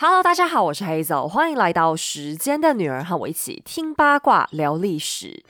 [0.00, 5.42] Hello，大家好，我是黑走，欢迎来到时间的女儿，和我一起听八卦聊历史。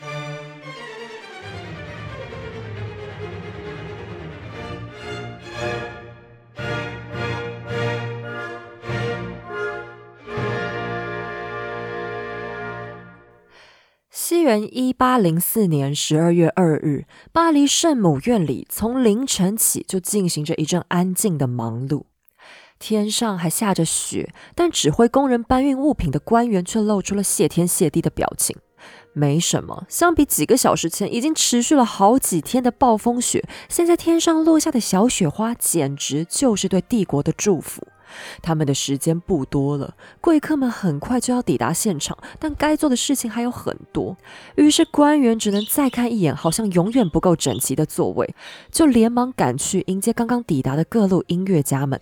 [14.10, 22.04] 西元一八零四年十二月二日，巴黎圣母院里从凌晨起就进行着一阵安静的忙碌。
[22.78, 28.56] 天上还下着雪，但指挥工人搬运物品的官员却露出了谢天谢地的表情。
[29.12, 37.82] 没什么，相比几个小时前已经持续了好几天的暴风雪，现在天上落下的小雪花简直就是对帝国的祝福。
[38.40, 44.16] 他们的时间不多了，贵客们很快就要抵达现场，但该做的事情还有很多。
[44.54, 48.34] 于是官员只能再看一眼，好像永远不够整齐的座位，
[48.70, 52.00] 就连忙赶去迎接刚刚抵达的各路音乐家们。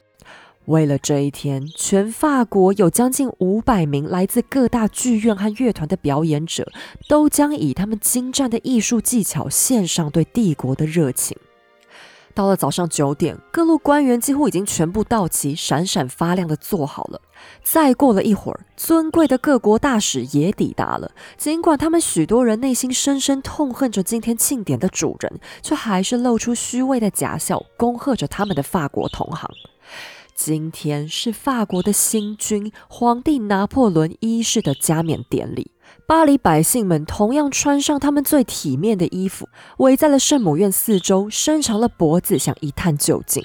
[0.67, 6.67] 为了这一天，全法国有将近五百名来自各大剧院和乐团的表演者，
[7.09, 11.37] 都将以他们精湛的艺术技巧献上对帝国的热情。
[12.35, 17.21] 到了早上九点，各路官员几乎已经全部到齐，闪闪发亮的坐好了。
[17.63, 21.13] 再过了一会儿，尊贵的各国大使也抵达了。
[21.39, 29.49] 尽管他们许多人内心深深痛恨着今天庆典的主人，却还是露出虚伪的假笑，恭贺着他们的法国同行。
[30.37, 35.71] 今天是法国的新君皇帝拿破仑一世的加冕典礼。
[36.07, 39.49] 巴黎百姓们同样穿上他们最体面的衣服，
[39.79, 43.43] 围在了圣母院四周，伸长了脖子想一探究竟。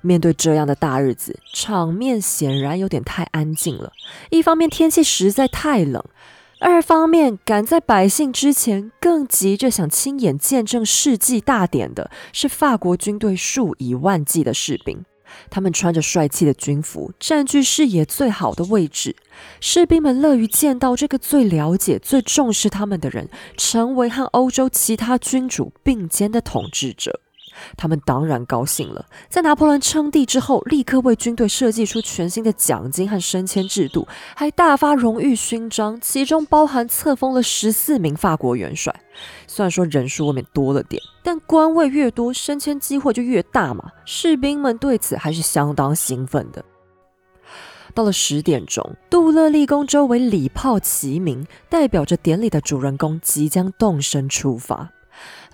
[0.00, 3.92] 面对这样的大日子，场面显然有点太安静了。
[4.30, 6.02] 一方面天气实在太冷，
[6.60, 15.04] 二方面赶在百姓之前，更急着想亲眼见证世纪大典的是法国军队数以万计的士兵。
[15.50, 19.16] 他们穿着帅气的军服，占据视野最好的位置。
[19.60, 27.20] 士兵们乐于见到这个最了解、最重视他们的人，成为和欧洲其他君主并肩的统治者。
[27.76, 29.06] 他们当然高兴了。
[29.28, 38.94] 在拿破仑称帝之后，立刻为军队设计出全新的奖金和升迁制度，还大发荣誉勋章，其中包含册封了十四名法国元帅。
[39.46, 43.90] 虽然说人数未免多了点，但官位越多，升迁机会就越大嘛。
[44.04, 46.64] 士兵们对此还是相当兴奋的。
[47.92, 54.90] 到了十点钟，杜勒利宫周围礼炮齐鸣，代表着典礼的主人公即将动身出发。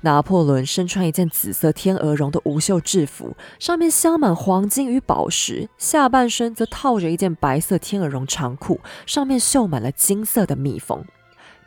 [0.03, 11.05] 拿破仑身穿一件紫色天鹅绒的无袖制服，上面镶满黄金与宝石，下半身则套着一件白色天鹅绒长裤，上面绣满了金色的蜜蜂。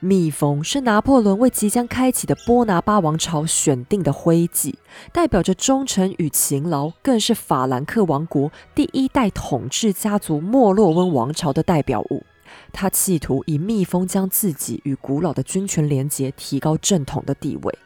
[0.02, 4.80] 蜜蜂是拿破仑为即将开启的波拿巴王朝选定的徽记，
[5.12, 12.24] 代表着忠诚与勤劳，更是法兰克王国第一代统治家族莫洛温王朝的代表物。
[12.72, 17.80] 他企图以蜜蜂将自己与古老的军权连结，提高正统的地位。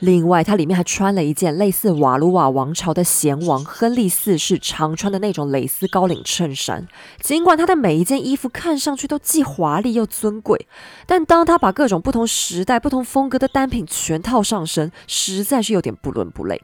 [0.00, 6.86] 另外，他里面还穿了一件类似瓦卢瓦王朝的贤王亨利四世常穿的那种蕾丝高领衬衫。
[7.20, 10.68] 尽管他的每一件衣服看上去都既华丽又尊贵，
[11.04, 16.62] 但当他把各种不同时代、不同风格的单品全套上身，实在是有点不伦不类。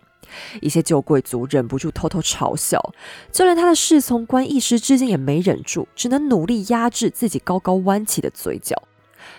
[0.60, 2.80] 一些旧贵族忍不住偷偷嘲笑，
[3.32, 8.80] 就连他的侍从官一时之间也没忍住，只能努力压制自己高高弯起的嘴角。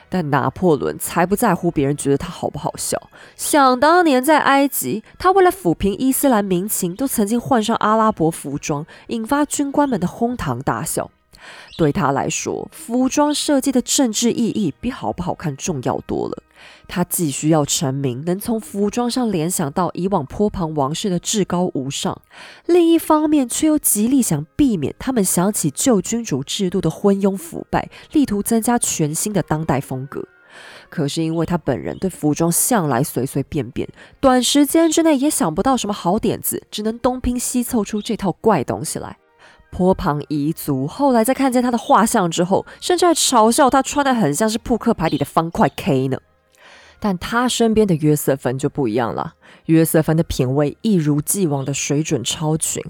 [0.09, 3.01] 但拿破仑才不在乎别人觉得他好不好笑。
[3.35, 11.11] 想当年在埃及，他为了抚平伊斯兰民情，都曾经换上阿拉伯服装，引发军官们的哄堂大笑。
[11.77, 16.43] 对他来说，服装设计的政治意义比好不好看重要多了。
[16.87, 22.21] 他既需要成名，能从服装上联想到以往坡旁王室的至高无上；
[22.65, 30.23] 另一方面，却又极力想避免他们想起旧君主制度的昏庸腐败，力图增加全新的当代风格。
[30.89, 33.89] 可是因为他本人对服装向来随随便便，
[34.21, 39.17] 短时间之内也想不到什么好点子，只能东拼西凑出这套怪东西来。
[39.71, 46.17] 坡旁彝族后来在看见他的画像之后，甚至还嘲笑他穿的很像是扑克牌里的方块 K 呢。
[46.99, 49.35] 但他身边的约瑟芬就不一样了。
[49.65, 52.83] 约瑟芬的品味一如既往的水准超群。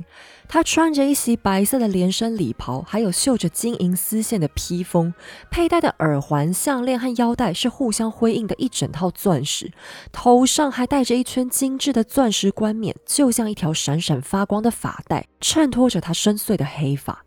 [0.48, 5.12] 她穿着一袭白色的连身礼袍，还有绣着金银丝线的披风，
[5.50, 9.72] 佩戴的耳环、项链和腰带是互相辉映的一整套钻石，
[10.12, 17.25] 头上还戴着一圈精致的钻石冠冕，就像一条闪闪发光的发带，衬托着她深邃的黑发。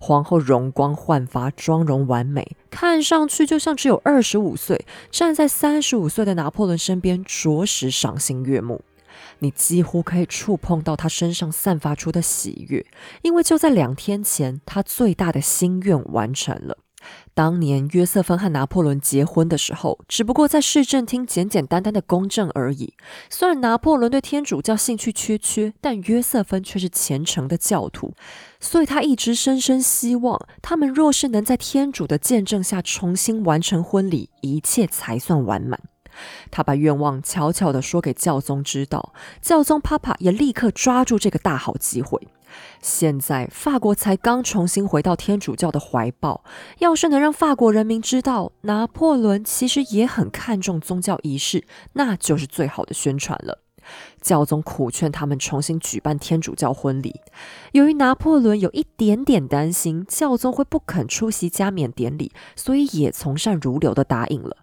[0.00, 4.84] 皇后容光焕发，妆容完美，看上去就像只有二十五岁。
[5.10, 8.82] 站在三十五岁的拿破仑身边，着实赏心悦目。
[9.40, 12.84] 你几乎可以触碰到他身上散发出的喜悦，
[13.22, 16.78] 因为就在两天前，他最大的心愿完成了。
[17.34, 22.94] 当年约瑟芬和拿破仑结婚的时候，只不过在市政厅简简单单的公证而已。
[23.28, 28.14] 虽然拿破仑对天主教兴趣缺缺，但约瑟芬却是虔诚的教徒，
[28.60, 35.80] 所以他一直深深希望，他们若是能在天主的见证下重新完成婚礼，一切才算完满。
[36.50, 42.28] 他把愿望悄悄地说给教宗知道，教宗帕帕也立刻抓住这个大好机会。
[42.80, 46.44] 现在法国才刚重新回到天主教的怀抱，
[46.78, 51.64] 要是能让法国人民知道拿破仑其实也很看重宗教仪式，
[51.94, 53.58] 那就是最好的宣传了。
[54.22, 57.20] 教宗苦劝他们重新举办天主教婚礼，
[57.72, 64.58] 由于拿破仑有一点点担心教宗会不肯出席加冕典礼，所以也从善如流的答应了。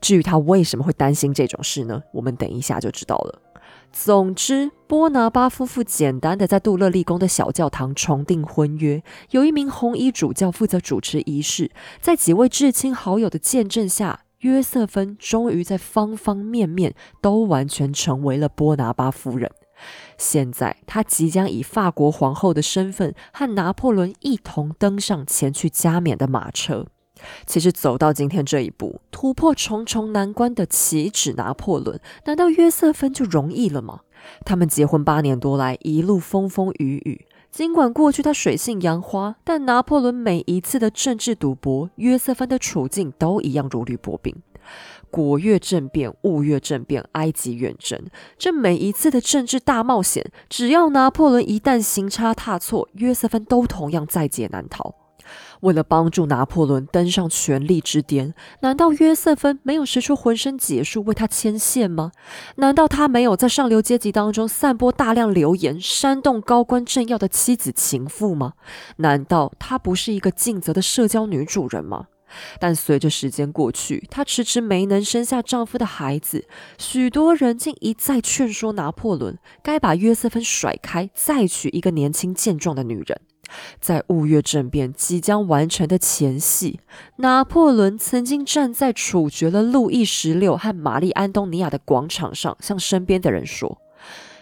[0.00, 2.02] 至于他为什么会担心这种事呢？
[2.12, 3.42] 我们等一下就知道了。
[3.92, 11.70] 总之，波拿巴夫妇简单的在杜勒利宫的小教堂重订婚约，有一名红衣主教负责主持仪式，
[12.00, 19.50] 在几位至亲好友的见证下，约瑟芬终于在方方面面都完全成为了波拿巴夫人。
[20.18, 26.86] 现在，她即将以法国皇后的身份和拿破仑一同登上前去加冕的马车。
[27.46, 32.00] 其实走到今天这一步，突破重重难关的岂止拿破仑？
[32.24, 34.00] 难道约瑟芬就容易了吗？
[34.44, 37.26] 他们结婚八年多来，一路风风雨雨。
[37.50, 44.34] 尽管过去他水性杨花，但拿破仑每一次的政治赌博，约瑟芬的处境都一样如履薄冰。
[45.10, 47.98] 国越政变、物越政变、埃及远征，
[48.36, 54.94] 这每一次的政治大冒险，只要拿破仑一旦行差踏错，约瑟芬都同样在劫难逃。
[55.60, 62.12] 为了帮助拿破仑登上权力之巅，难道约瑟芬没有使出浑身解数为他牵线吗？
[62.56, 68.52] 难道他没有在上流阶级当中散播大量流言，煽动高官政要的妻子情妇吗？
[68.96, 72.06] 难道她不是一个尽责的社交女主人吗？
[72.58, 83.20] 但随着时间过去，她迟迟没能生下丈夫的孩子，许多人竟一再劝说拿破仑该把约瑟芬甩开，再娶一个年轻健壮的女人。
[83.80, 86.80] 在五月政变即将完成的前夕，
[87.16, 93.80] 拿破仑曾经站在处决了路易十六和玛丽安东尼亚的广场上，向身边的人说：“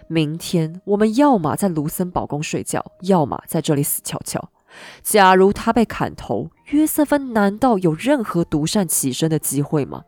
[0.08, 4.50] 明天我们要么在卢森堡宫睡觉，要么在这里死翘翘。
[5.02, 10.02] 假如他被砍头，约瑟芬难道有任何独善其身的机会吗？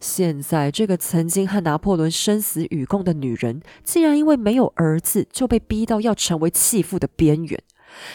[0.00, 7.62] 现在，这个曾经和拿破仑生死与共的女人，竟然因为没有儿子，就被逼到要成为弃妇的边缘。”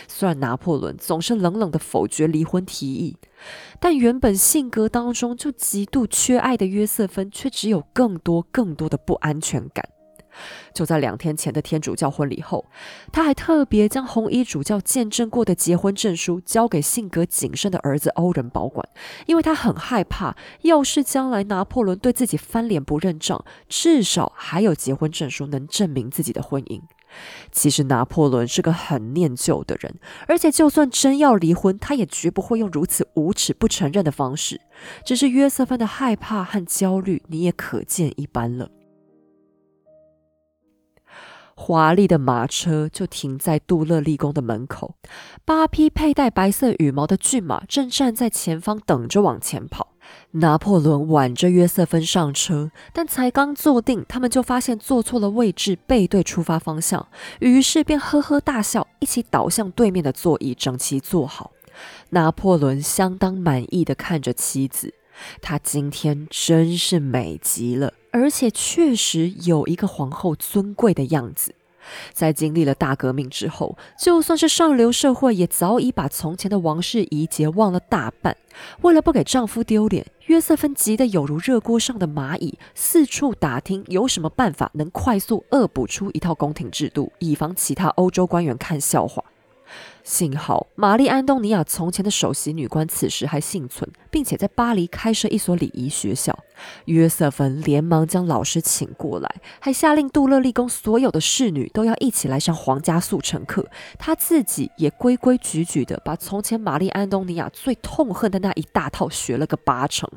[0.07, 3.17] 虽然拿破仑总是冷冷的否决离婚提议，
[3.79, 9.87] 但原本性格当中就极度缺爱的约瑟芬，却只有更多更多的不安全感。
[10.73, 12.65] 就在两天前的天主教婚礼后，
[13.13, 18.85] 他还特别将红衣主教见证过的结婚证书交给性格谨慎的儿子欧仁保管，
[19.27, 26.81] 因为他很害怕，要是将来拿破仑对自己翻脸不认账，至少还有结婚证书能证明自己的婚姻。
[27.51, 29.95] 其实拿破仑是个很念旧的人，
[30.27, 34.61] 而且就算真要离婚，他也绝不会用如此无耻不承认的方式。
[35.05, 38.69] 只是约瑟芬的害怕和焦虑，你也可见一斑了。
[41.57, 44.95] 华丽的马车就停在杜勒利宫的门口，
[45.45, 49.94] 八匹佩戴白色羽毛的骏马正站在前方等着往前跑。
[50.31, 57.07] 拿破仑挽着约瑟芬上车，但才刚坐定，他们就发现坐错了位置，背对出发方向，
[57.39, 61.51] 于是便呵呵大笑，一起倒向对面的座椅，整齐坐好。
[62.09, 64.93] 拿破仑相当满意的看着妻子，
[65.41, 71.55] 她今天真是美极了，而且确实有一个皇后尊贵的样子。
[72.13, 78.35] 在经历了大革命之后，就算是上流社会，也早已把从前的王室遗节忘了大半。
[78.81, 89.23] 为了不给丈夫丢脸，约瑟芬急得有如热锅上的蚂蚁，四处打听有什么办法能快速恶补出一套宫廷制度，以防其他欧洲官员看笑话。
[90.05, 96.37] 幸好玛丽安东尼亚从前的首席女官此时还幸存，并且在巴黎开设一所礼仪学校。
[96.85, 103.67] 约瑟芬连忙将老师请过来，还下令杜勒利宫所有的侍女都要一起来上皇家速成课。
[103.97, 110.07] 她自己也规规矩矩的把从前玛丽安东尼亚最痛恨的那一大套学了个八成。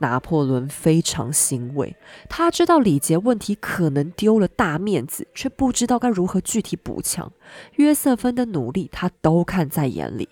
[0.00, 1.96] 拿破仑非常欣慰，
[2.28, 7.32] 他知道礼节问题可能丢了大面子，却不知道该如何具体补强。
[7.76, 10.28] 约瑟芬的努力，他都看在眼里。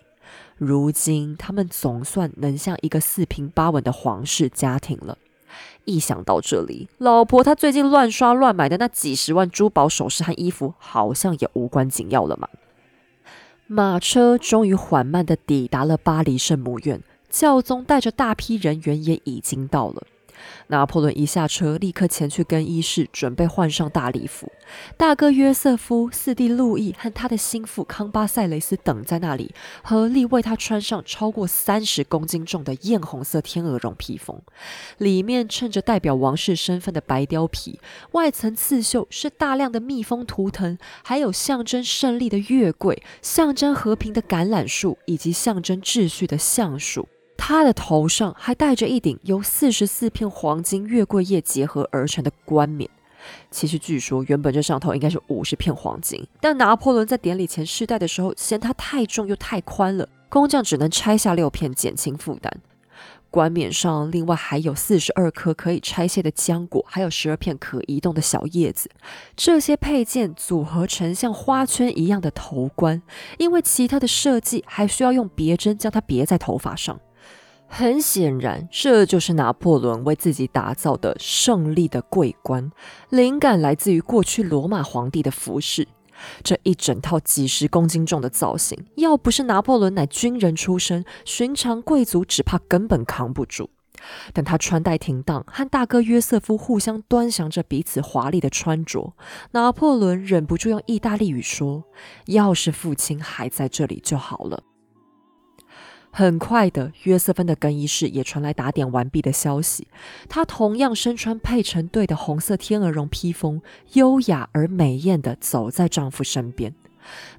[0.56, 5.18] 如今，他们总算能像一个四平八稳的皇室家庭了。
[5.84, 12.48] 一想到这里，老婆她最近乱刷乱买的那几十万珠宝首饰和衣服，好像也无关紧要了嘛。
[13.66, 17.02] 马车终于缓慢地抵达了巴黎圣母院，
[17.34, 20.06] 教宗带着大批人员也已经到了。
[20.68, 24.52] 拿破仑一下车，立刻前去更衣室，准备换上大礼服。
[24.96, 34.40] 大哥约瑟夫、四弟路易和他的心腹康巴塞雷斯等在那里，合力为他穿上超过三十公斤重的艳红色天鹅绒披风，
[34.98, 37.80] 里面衬着代表王室身份的白貂皮，
[38.12, 47.08] 外层刺绣是大量的蜜蜂图腾，还有象征胜利的月桂、象征和平的橄榄树以及象征秩序的橡树。
[47.46, 52.88] 他的头上还戴着一顶由四十四片黄金月桂叶结合而成的冠冕。
[53.50, 62.50] 其实据说原本这上头应该是五十片黄金，但拿破仑在典礼前试戴的时候嫌它太重又太宽了，工匠只能拆下六片减轻负担。
[63.30, 68.88] 冠冕上另外还有四十二颗可以拆卸的浆果，还有十二片可移动的小叶子。
[69.36, 73.02] 这些配件组合成像花圈一样的头冠，
[73.36, 76.98] 因为奇特的设计，还需要用别针将它别在头发上。
[77.76, 82.70] 很显然，这就是拿破仑为自己打造的胜利的桂冠，
[83.10, 85.88] 灵感来自于过去罗马皇帝的服饰。
[86.44, 93.68] 这一整套几十公斤重的造型，要不是拿破仑乃军人出身，寻常贵族只怕根本扛不住。
[94.32, 99.16] 等他穿戴停当，和大哥约瑟夫互相端详着彼此华丽的穿着，
[99.50, 101.82] 拿破仑忍不住用意大利语说
[102.26, 104.62] ：“要是父亲还在这里就好了。”
[106.16, 109.88] 很快的，约瑟芬的更衣室也传来打点完毕的消息。
[110.28, 113.60] 她同样身穿配成队的红色天鹅绒披风，
[113.94, 116.72] 优雅而美艳的走在丈夫身边。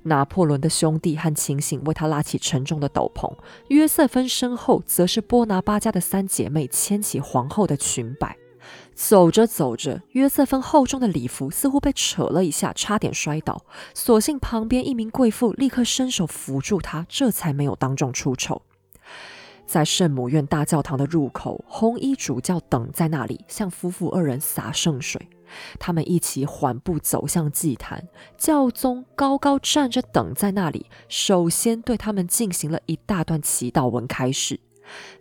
[0.03, 3.33] 拿破仑的兄弟和亲信为她拉起沉重的斗篷，
[3.69, 8.35] 约瑟芬身后则是波拿巴家的三姐妹牵起皇后的裙摆。
[8.95, 13.63] 走着走着，约瑟芬厚重的礼服似乎被扯了一下，差点摔倒。
[13.93, 18.61] 所幸旁边一名贵妇立刻伸手扶住她，这才没有当众出丑。
[19.67, 25.27] 在圣母院大教堂的入口，红衣主教等在那里，向夫妇二人洒圣水。
[25.79, 34.59] 他们一起缓步走向祭坛，教宗高高站着等在那里，首先对他们进行了一大段祈祷文开始。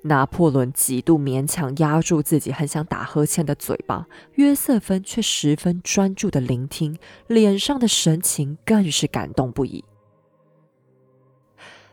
[0.02, 9.84] 拿破仑几度勉强压住自己很想打呵欠的嘴巴，约瑟芬却十分专注的聆听，脸上的神情更是感动不已。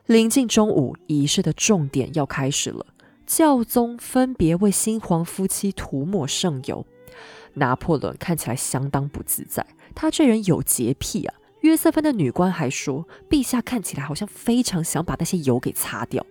[0.05, 2.85] 临近中午，仪式的重点要开始了。
[3.25, 6.85] 教宗分别为新皇夫妻涂抹圣油。
[7.53, 11.35] 拿破仑看起来相当不自在，他这人有洁癖啊。
[11.61, 16.25] 约瑟芬的女官还说，陛下看起来好像非常想把那些油给擦掉。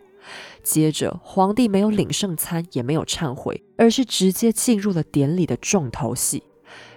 [0.63, 6.43] 接着，皇帝没有领圣餐，也没有忏悔，而是直接进入了典礼的重头戏。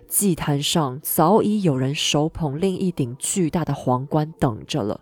[0.07, 5.01] 祭坛上早已有人手捧另一顶巨大的皇冠等着了，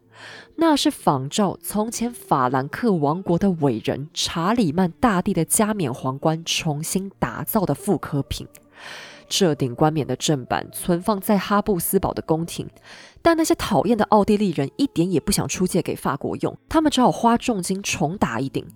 [0.55, 8.47] 那是仿照从前法兰克王国的伟人查理曼大帝的加冕皇冠重新打造的复刻品。
[9.33, 12.67] 这顶冠冕的正版存放在哈布斯堡的宫廷，
[13.21, 18.67] 但那些讨厌的奥地利人一点也不想出借给法国用，他们只好花重金重打一顶。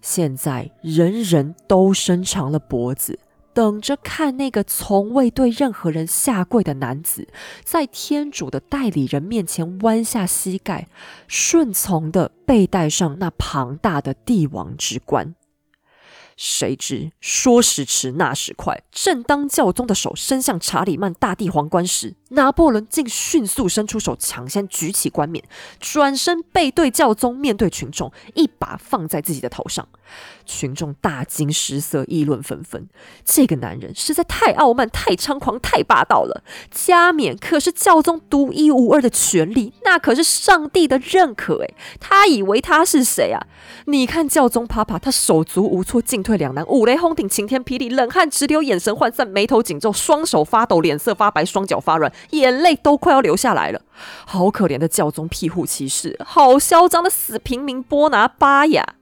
[0.00, 3.18] 现在人人都伸长了脖子，
[3.52, 7.28] 等着看那个从未对任何人下跪的男子，
[7.62, 10.88] 在天主的代理人面前弯下膝盖，
[11.26, 15.34] 顺从的被戴上那庞大的帝王之冠。
[16.38, 18.84] 谁知说时迟，那时快。
[18.92, 25.44] 正当教宗的手伸向查理曼大帝皇冠时，拿破仑竟迅速伸出手，抢先举起冠冕，
[25.80, 29.88] 转身背对教宗，面对群众，一把放在自己的头上。
[30.48, 32.88] 群众大惊失色，议论纷纷。
[33.22, 36.42] 这个男人实在太傲慢、太猖狂、太霸道了。
[36.70, 41.58] 加冕可是教宗独一无二的权利，那可是上帝的认可。
[41.58, 43.46] 诶，他以为他是谁啊？
[43.84, 53.82] 你看教宗帕帕，他手足无措，进退两难，五雷轰顶，晴天霹雳，冷汗直流，眼神涣散，眉头紧皱，双手发抖，脸色发白，双脚发软，眼泪都快要流下来了。
[54.24, 58.94] 好可怜的教宗庇护骑士，好嚣张的死平民波拿巴呀！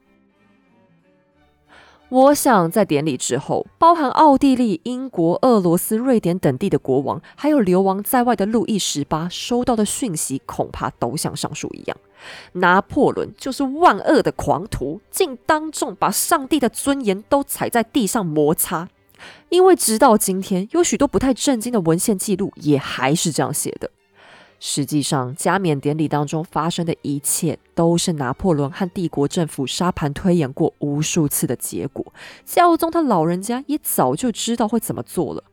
[2.09, 11.97] 我想，在典礼之后，包含奥地利、英国、俄罗斯、瑞典等地的国王，还有流亡在外的路易十八，收到的讯息恐怕都像上述一样：
[12.53, 18.87] 拿破仑就是万恶的狂徒，竟当众把上帝的尊严都踩在地上摩擦。
[19.49, 23.91] 因为直到今天，有许多不太震惊的文献记录也还是这样写的。
[24.59, 32.13] 实际上，加冕典礼当中发生的一切，都是拿破仑和帝国政府沙盘推演过无数次的结果。
[32.43, 35.43] 教宗他老人家也早就知道会怎么做了。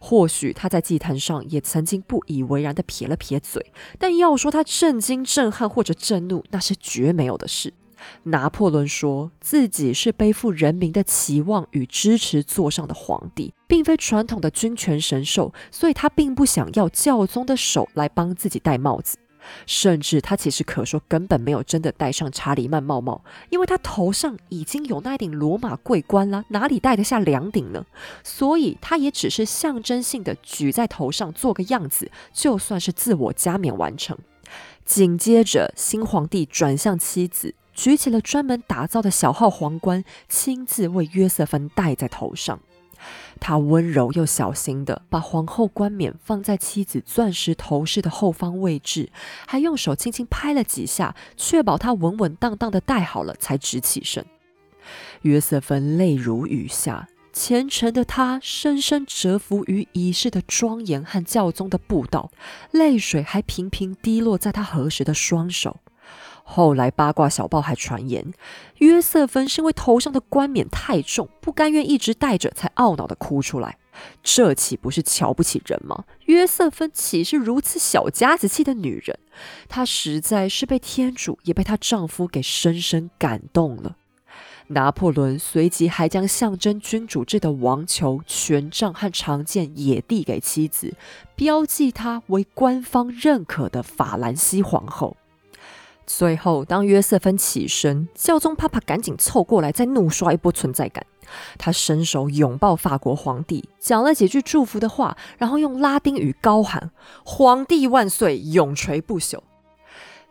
[0.00, 7.74] 或许他在祭坛上也曾经不以为然的撇了撇嘴，但要说他震惊、震撼或者震怒，那是绝没有的事。
[8.24, 19.18] 拿破仑说自己是背负人民的期望与支持坐上的皇帝，并非传统的君权神授，所以他并不想要教宗的手来帮自己戴帽子。
[19.64, 27.86] 甚至他其实可说根本没有真的戴上查理曼帽帽，因为他头上已经有那顶罗马桂冠了，哪里戴得下两顶呢？
[28.24, 34.18] 所以他也只是象征性的举在头上做个样子，就算是自我加冕完成。
[34.84, 37.54] 紧接着，新皇帝转向妻子。
[37.76, 42.58] 举起了专门打造的小号皇冠，亲自为约瑟芬戴在头上。
[43.38, 49.10] 他温柔又小心地把皇后冠冕放在妻子钻石头饰的后方位置，
[49.46, 54.24] 还用手轻轻拍了几下，确保她稳稳当当的戴好了，才直起身。
[55.22, 62.30] 约瑟芬泪如雨下，虔诚的她深深折服于仪式的庄严和教宗的布道，
[62.70, 65.76] 泪水还频频滴落在他合十的双手。
[66.48, 68.32] 后来八卦小报还传言，
[68.78, 73.78] 约瑟芬是因为头上的冠冕太重，不甘愿一直戴着，才懊恼的哭出来。
[74.22, 76.04] 这岂不是瞧不起人吗？
[76.26, 79.18] 约瑟芬岂是如此小家子气的女人？
[79.68, 83.96] 她实在是被天主也被她丈夫给深深感动了。
[84.68, 90.94] 拿破仑随即还将象征君主制的王球、权杖和长剑也递给妻子，
[91.34, 95.16] 标记她为官方认可的法兰西皇后。
[96.06, 101.04] 最后，当约瑟芬起身，教宗帕帕赶紧凑过来，再怒刷一波存在感。
[101.58, 106.92] 他伸手拥抱法国皇帝，讲了几句祝福的话，然后用拉丁语高喊
[107.26, 109.40] “皇帝万岁，永垂不朽”。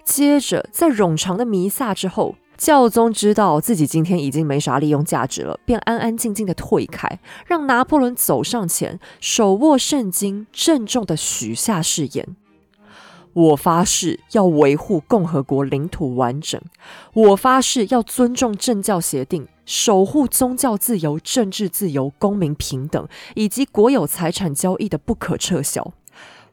[0.05, 12.38] 接着，在冗长的弥撒之后，教宗知道自己今天已经没啥利用价值了，便安安静静的退开，让拿破仑走上前，手握圣经，郑重的许下誓言。
[13.36, 16.62] 我发誓要维护共和国领土完整。
[17.13, 25.94] 我发誓要尊重政教协定，守护宗教自由、政治自由、公民平等以及国有财产交易的不可撤销。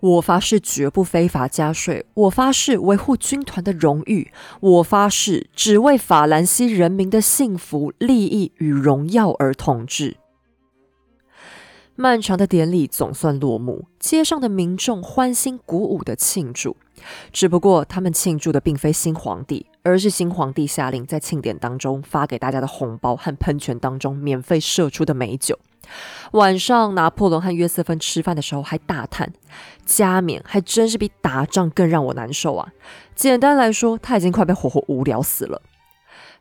[0.00, 2.04] 我发誓绝不非法加税。
[2.14, 4.32] 我发誓维护军团的荣誉。
[4.58, 10.16] 我发誓只为法兰西人民的幸福、利益与荣耀而统治。
[11.94, 16.76] 漫长的典礼总算落幕，街上的民众欢欣鼓舞的庆祝。
[17.32, 25.58] 只不过，他们庆祝的并非新皇帝，而是新皇帝下令在庆典当中发给大家的红包和喷泉当中免费射出的美酒。
[26.32, 29.32] 晚上，拿破仑和约瑟芬吃饭的时候还大叹
[29.84, 32.72] ：“加冕还真是比打仗更让我难受啊！”
[33.14, 35.60] 简单来说，他已经快被活活无聊死了。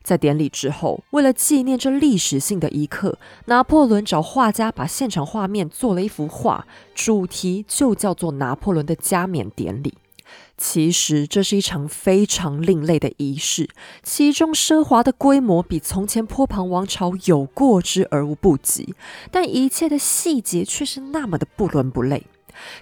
[0.04, 9.94] 在典礼之后，为了纪念这历史性的一刻，拿破仑找画家把现场画面做了一幅画，主题就叫做拿破仑的加冕典礼。
[10.58, 13.68] 其实这是一场非常另类的仪式，
[14.04, 18.94] 其中奢华的规模比从前波旁王朝有过之而无不及，
[19.32, 22.28] 但一切的细节却是那么的不伦不类。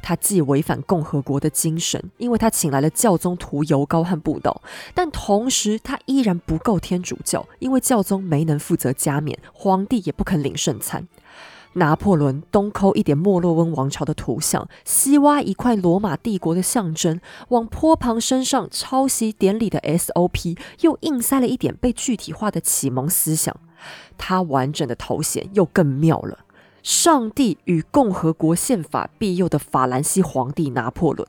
[0.02, 4.62] 他既违反共和国的精神，因为他请来了教宗涂油膏和布道，
[4.94, 11.08] 但同时他依然不够天主教，因为教宗没能负责加冕，皇帝也不肯领圣餐。
[11.74, 23.56] 拿破仑东抠一点莫洛温王朝的图像，西挖一块罗马帝国的象征，往坡旁身上抄袭典礼的 SOP，又硬塞了一点被具体化的启蒙思想。
[24.18, 26.40] 他完整的头衔又更妙了。
[26.82, 31.28] 上帝与共和国宪法庇佑的法兰西皇帝拿破仑，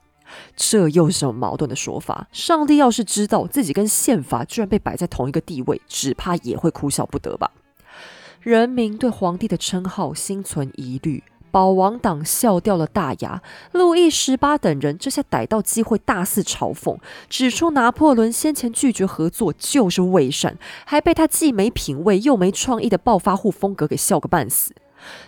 [0.56, 2.28] 这又是什么矛盾的说法？
[2.32, 7.50] 上帝要是知道自己跟宪法居然被摆在同一个地位，只怕也会哭笑不得吧？
[8.40, 16.96] 人民对皇帝的称号心存疑虑，保王党笑掉了大牙，路易十八等人这下逮到机会大肆嘲讽，
[17.28, 24.72] 指出拿破仑先前拒绝合作就是伪善，还被他既没品味又没创意的暴发户风格给笑个半死。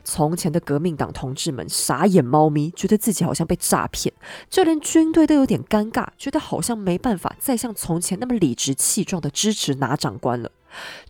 [0.04, 4.12] 从前的革命党同志们傻眼猫咪，觉得自己好像被诈骗，
[4.50, 10.50] 就连军队都有点尴尬，觉得好像没办法再像从前那么理直气壮的支持拿长官了。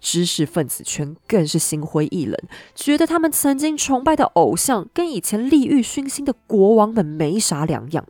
[0.00, 2.36] 知识分子圈更是心灰意冷，
[2.74, 8.04] 觉得他们曾经崇拜的偶像跟以前利欲熏心的国王们没啥两样。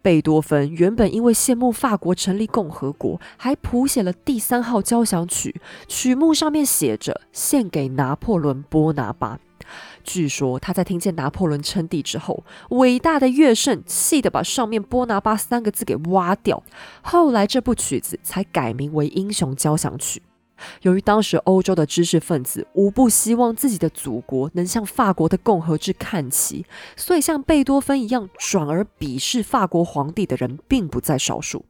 [0.00, 9.40] 贝多芬原本因为羡慕法国成立共和国，还谱写了第三号交响曲，曲目上面写着“献给拿破仑·波拿巴”。
[10.04, 16.62] 据说他在听见拿破仑称帝之后，伟大的乐圣气得把上面“波拿巴”三个字给挖掉，
[17.02, 20.20] 后来这部曲子才改名为《英雄交响曲》。
[20.82, 26.64] 由于当时欧洲的知识分子无不希望自己的祖国能向法国的共和制看齐，
[26.96, 31.64] 所以像贝多芬一样转而鄙视法国皇帝的人并不在少数。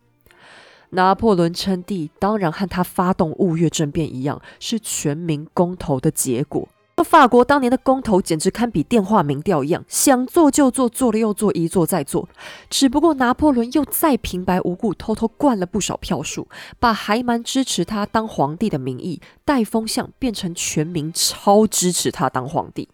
[0.90, 6.68] 拿破仑称帝，当然和他发动雾月政变一样，是全民公投的结果。
[7.05, 12.29] 法国当年的公投简直堪比电话民调一样，想做就做，做了又做，一做再做。
[12.71, 16.47] 只不过拿破仑又再平白无故偷偷灌了不少票数，
[16.79, 22.89] 把还蛮支持他当皇帝的名义带风向，变成全民超支持他当皇帝。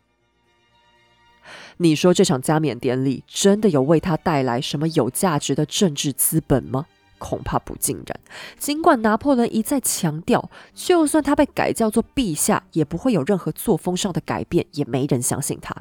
[1.79, 6.87] 你说这场加冕典礼真的有为他带来什么有价值的政治资本吗？
[7.19, 8.21] 恐怕不尽然。
[8.59, 15.75] 尽管拿破仑一再强调，就算他被改叫做陛下，也不会有任何作风上的改变，也没人相信他。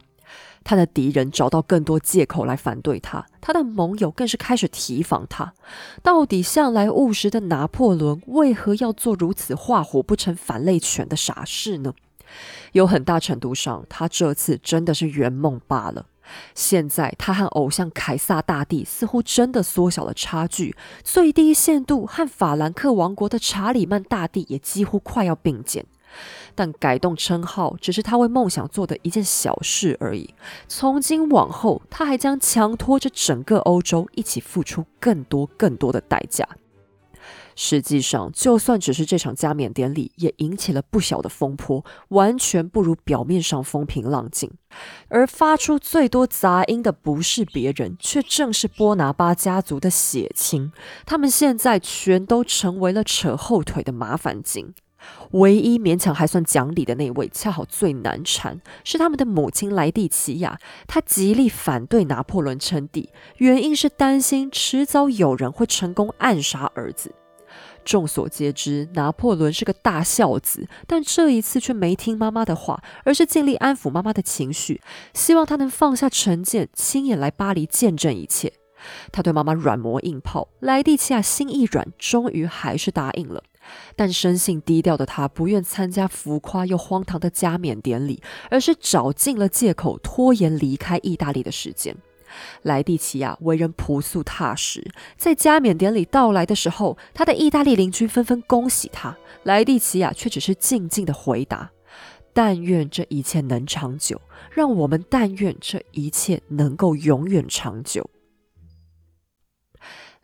[0.64, 5.54] 他的敌人找到更多借口来反对他，他的盟友更是开始提防他。
[6.04, 11.94] 到底向来务实的拿破仑，为何要做如此画虎不成反类犬的傻事呢？
[12.74, 16.08] 有很大程度上，他这次真的是圆梦罢了。
[16.56, 25.86] 现在，他和偶像凯撒大帝似乎真的缩小了差距，最低限度和法兰克王国的查理曼大帝也几乎快要并肩。
[26.56, 30.34] 但改动称号只是他为梦想做的一件小事而已。
[30.68, 36.48] 从今往后，他还将强拖着整个欧洲一起付出更多更多的代价。
[37.60, 44.52] 实际上，就算只是这场加冕典礼，也引起了不小的风波，完全不如表面上风平浪静。
[45.10, 50.72] 而发出最多杂音的不是别人，却正是波拿巴家族的血亲。
[51.08, 54.76] 他们现在全都成为了扯后腿的麻烦精。
[55.32, 60.60] 唯一勉强还算讲理的那位，恰好最难缠，是他们的母亲莱蒂奇亚。
[60.86, 67.16] 她极力反对拿破仑称帝，原因是担心迟早有人会成功暗杀儿子。
[67.88, 74.82] 众所皆知，拿破仑是个大孝子，但这一次却没听妈妈的话，而是尽力安抚妈妈的情绪，
[75.14, 78.52] 希望她能放下成见，亲眼来巴黎见证一切。
[79.12, 83.42] 他对妈妈软磨硬泡，莱蒂奇亚心一软，终于还是答应了。
[83.96, 88.22] 但生性低调的他，不愿参加浮夸又荒唐的加冕典礼，
[88.52, 91.96] 而是找尽了借口拖延离开意大利的时间。
[92.64, 94.86] 莱蒂奇亚为人朴素踏实，
[95.18, 101.72] 在加冕典礼到来的时候，他的意大利邻居纷纷恭喜他，莱蒂奇亚却只是静静的回答
[102.34, 108.10] ：“但愿这一切能长久，让我们但愿这一切能够永远长久。”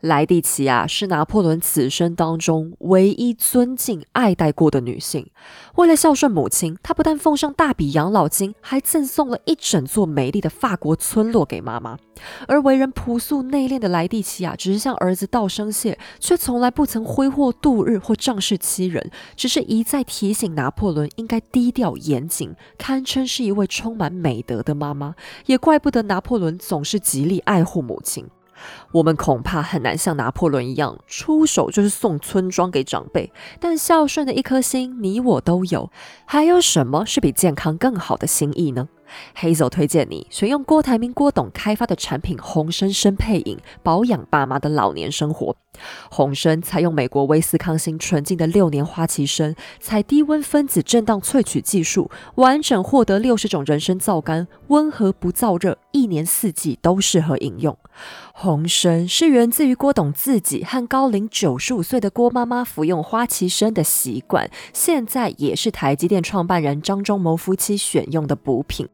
[0.04, 5.30] 莱蒂奇亚是拿破仑此生当中唯一尊敬、爱戴过的女性。
[5.76, 11.96] 为了孝顺母亲，她不但奉上大笔养老金，还赠送了一整座美丽的法国村落给妈妈。
[12.46, 25.14] 而为人朴素内敛的莱蒂奇亚，只是向儿子道声谢，却从来不曾挥霍度日或仗势欺人，只是一再提醒拿破仑应该低调严谨，堪称是一位充满美德的妈妈。
[25.46, 28.26] 也怪不得拿破仑总是极力爱护母亲。
[28.92, 35.90] 我们恐怕很难像拿破仑一样出手就是送村庄给长辈，但孝顺的一颗心，你我都有。
[36.24, 38.88] 还有什么是比健康更好的心意呢？
[39.34, 45.54] 黑走推荐你选用郭台铭郭董开发的产品红参生配饮，保养爸妈的老年生活。
[46.10, 57.76] 红参采用美国威斯康星纯净的六年花旗参，采低温分子震荡萃取技术，完整获得六十种人参皂苷，温和不燥热，一年四季都适合饮用。
[58.32, 68.88] 红参是源自于郭董自己和高龄九十五岁的郭妈妈服用花旗参的习惯，现在也是台积电创办人张忠谋夫妻选用的补品。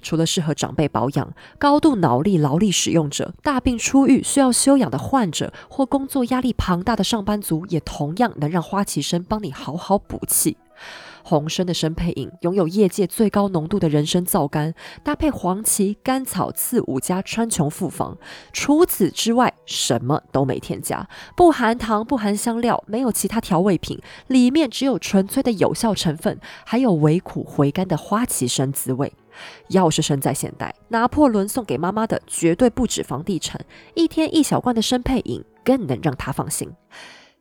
[0.00, 10.56] 除了适合长辈保养、高度脑力劳力使用者、大病初愈需要休养的患者或工作压力庞大的上班族，也同样能让花旗参帮你好好补气。
[11.24, 18.16] 红参的生配饮拥有业界最高浓度的人参皂苷，搭配黄芪、甘草、刺五加川穹复方。
[18.52, 29.10] 除此之外，什么都没添加，不含糖、不含香料，没有其他调味品，里面只有纯粹的有效成分，还有微苦回甘的花旗参滋味。
[29.70, 33.60] 要是生在现代，拿破仑送给妈妈的绝对不止房地产，
[33.94, 36.70] 一天一小罐的生配饮更能让她放心。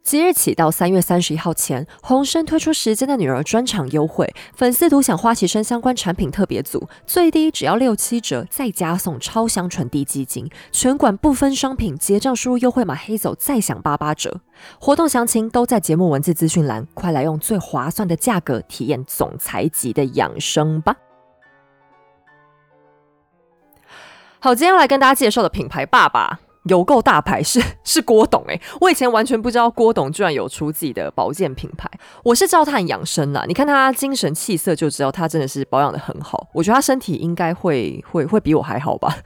[0.03, 14.41] 即日起到三月三十一号前，红参推出时间的女儿专场优惠，粉丝独享花旗参相关产品特别组，最低只要六七折，再加送超香醇滴基金，全馆不分商品，结账输入优惠码黑走再享八八折。
[14.77, 20.97] 活动详情都在节目文字资讯栏，快来用最划算的价格体验总裁级的养生吧！
[24.39, 26.41] 好，今天要来跟大家介绍的品牌爸爸。
[26.63, 31.89] 有够大牌是 是郭董诶，我以前完全不知道郭董居然有出自己的保健品牌。
[32.23, 36.47] 我是知道他很养生啦，你看他精神气色就知道他真的是保养的很好。
[36.53, 39.17] 我觉得他身体应该会会会比我还好吧。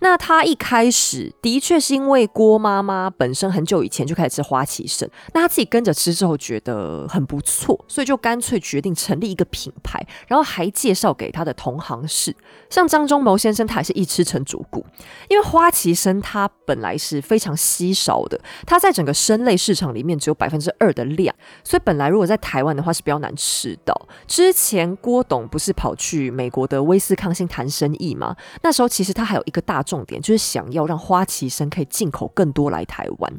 [0.00, 12.34] 那他一开始的确是因为郭妈妈本身很久以前就开始吃花旗参，那他自己跟着吃之后觉得很不错，所以就干脆决定成立一个品牌，然后还介绍给他的同行是
[12.68, 14.84] 像张忠谋先生，他也是一吃成主顾，
[15.28, 23.94] 因为花旗参它本来是非常稀少的，它在整个参类市场里面只有百分之二的量，所以本来如果在台湾的话是比较难吃到。
[24.26, 28.36] 之前郭董不是跑去美国的威斯康星谈生意吗？
[28.62, 33.32] 那时候其实他还有一个大重点，就是想要让花旗参可以进口更多来台湾。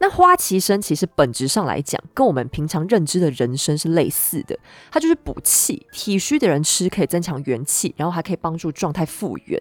[0.00, 4.56] 那花旗参其实本质上来讲，跟我们平常认知的人参是类似的，
[4.92, 9.60] 它就是补气，体虚的人吃可以增强元气，然后还可以帮助状态复原。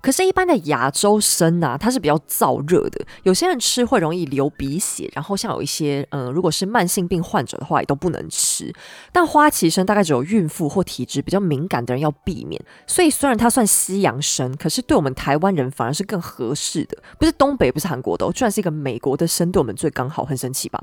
[0.00, 8.72] 可是，一般的亚洲参呐，它是比较燥热的，有些人吃会容易流鼻血，然后像有一些，嗯，如果是慢性病患者的话，也都不能吃。
[9.12, 12.62] 但花旗参大概只有孕妇或体质比较敏感的人要避免。
[12.86, 16.96] 所以，虽然它算西洋参，可是对我们台湾人反而是更合适的。
[17.18, 20.82] 不是东北，不是韩国的，居然是一个美国的参，对我们最刚好，很神奇吧？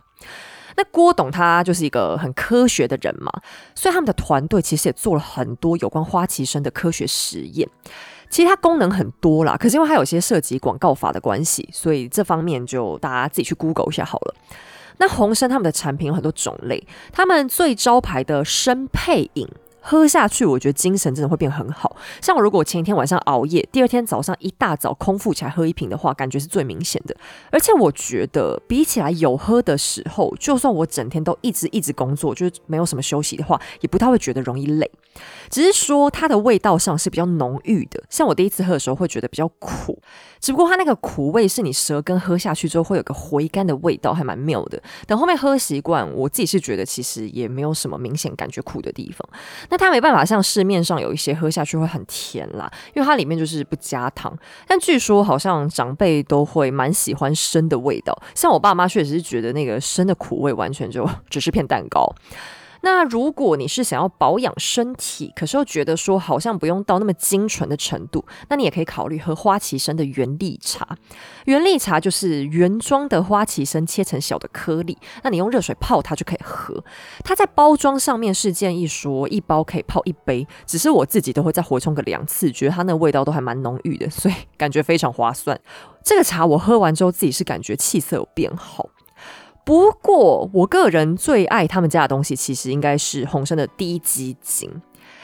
[0.77, 3.31] 那郭董他就是一个很科学的人嘛，
[3.75, 7.69] 所以他们的团队其实也做了很多有关花旗参的科学实验。
[8.29, 14.35] 其实它功能很多啦，可是因为它有些涉及广告法的关系，所以这方面就大家自己去 Google 一下好了。
[14.97, 19.47] 那红参他们的产品有很多种类，他们最招牌的参配饮。
[19.87, 21.95] 喝下去，我觉得精神真的会变很好。
[22.19, 27.15] 像我如果前一天晚上熬夜，第二天早上一大早空腹起来喝一瓶的话，感觉是最明显的。
[27.51, 34.89] 而且我觉得比起来有喝的时候，就算我整天都一直一直工作，就是没有什么休息的话，也不太会觉得容易累。
[35.51, 38.03] 只是说它的味道上是比较浓郁的。
[38.09, 39.97] 像我第一次喝的时候会觉得比较苦，
[40.41, 44.81] 只不过它那个苦味是你舌根喝下去之后会有个回甘的味道，还蛮妙的。
[45.05, 49.25] 等后面喝习惯，我自己是觉得其实也没有什么明显感觉苦的地方。
[49.69, 54.35] 那它没办法像市面上有一些喝下去会很甜啦，因为它里面就是不加糖。
[54.67, 62.13] 但据说好像长辈都会蛮喜欢生的味道，像我爸妈确实是觉得那个生的苦味完全就只是片蛋糕。
[62.85, 70.95] 那如果你是想要保养身体，可是又觉得说好像不用到那么精纯的程度，那你也可以考虑喝花旗参的原力茶。
[71.45, 76.83] 原力茶就是原装的花旗参切成小的颗粒，那你用热水泡它就可以喝。
[77.23, 85.59] 它在包装上面是建议说一包可以泡一杯，只是我自己都会再活冲个两次，觉得它那个味道都还蛮浓郁的，所以感觉非常划算。
[86.03, 88.87] 这个茶我喝完之后自己是感觉气色有变好。
[89.65, 94.69] 不过，我个人最爱他们家的东西，其实应该是红生的低基精。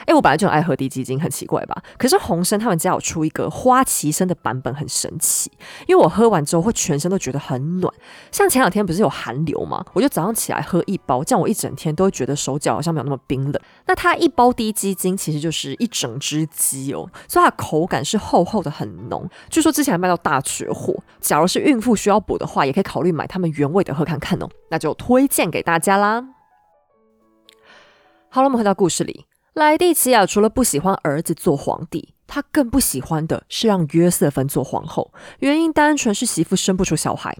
[0.06, 1.82] 哎，我本来就很爱喝低基精，很奇怪吧？
[1.98, 5.50] 可是红参他们家有出一个花旗参的版本，很神奇。
[5.86, 7.92] 因为我喝完之后会全身都觉得很暖。
[8.30, 9.84] 像前两天不是有寒流吗？
[9.92, 13.62] 我就早上起来喝一包，这样我一整天都会觉得手脚好像没有那么冰冷。
[13.86, 19.28] 那它一包低基精其实就是一整只鸡哦，所以它的口感是厚厚的，很浓。
[19.48, 20.94] 据说之前还卖到大缺货。
[21.20, 24.48] 假如是孕妇需要补的话，也可以考虑买他们原味的喝看看哦。
[24.70, 26.24] 那就推荐给大家啦。
[28.28, 29.26] 好了，我们回到故事里。
[29.54, 35.12] 莱蒂奇亚除了不喜欢儿子做皇帝，他更不喜欢的是让约瑟芬做皇后。
[35.40, 37.36] 原因单纯是媳妇生不出小孩，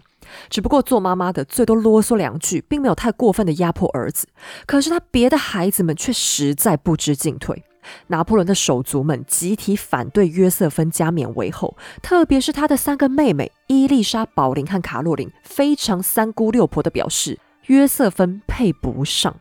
[0.47, 4.27] 只不过做妈妈的最多啰嗦两句，并没有太过分的压迫儿子。
[4.67, 7.63] 可是他别的孩子们却实在不知进退。
[8.07, 19.35] 拿破仑的手足们集体反对约瑟芬加冕为后，特别是他的三个妹妹伊丽莎、宝琳和卡洛琳，非常三姑六婆的表示约瑟芬配不上。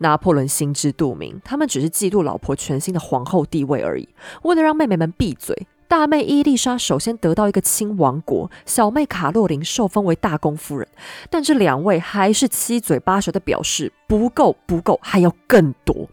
[0.00, 4.08] 拿破仑心知肚明，他们只是嫉妒老婆全新的皇后地位而已。
[4.42, 10.86] 为了让妹妹们闭嘴，大妹伊丽莎首先得到一个亲王国，小妹卡洛琳受封为大公夫人。
[11.28, 16.08] 但这两位还是七嘴八舌的表示不够，不够，还要更多。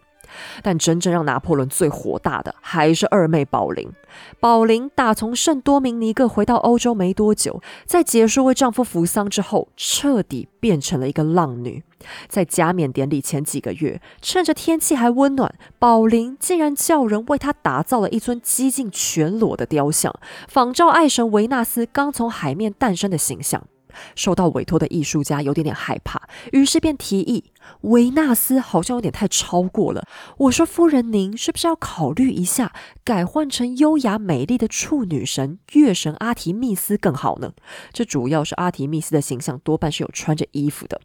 [0.62, 3.90] 但真正让拿破仑最火大的还是二妹宝琳。
[4.40, 11.82] 宝琳打从圣多明尼各回到欧洲没多久，在结束为丈夫扶丧之后，彻底变成了一个浪女。
[12.28, 20.14] 在加冕典礼前几个月，趁着天气还温暖，宝琳竟然叫人为她打造了一尊几近全裸的雕像，
[20.48, 23.64] 仿照爱神维纳斯刚从海面诞生的形象。
[24.14, 30.06] 受到委托的艺术家有点点害怕，于是便提议：“维纳斯好像有点太超过了。
[30.36, 32.72] 我说，夫人您是不是要考虑一下，
[33.04, 37.52] 改换成优雅美丽的处女神月神阿提密斯更好呢？
[37.92, 41.00] 这主要是阿提密斯的形象多半是有穿着衣服的。”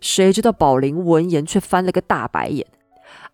[0.00, 2.66] 谁知道宝林闻言却翻了个大白眼：“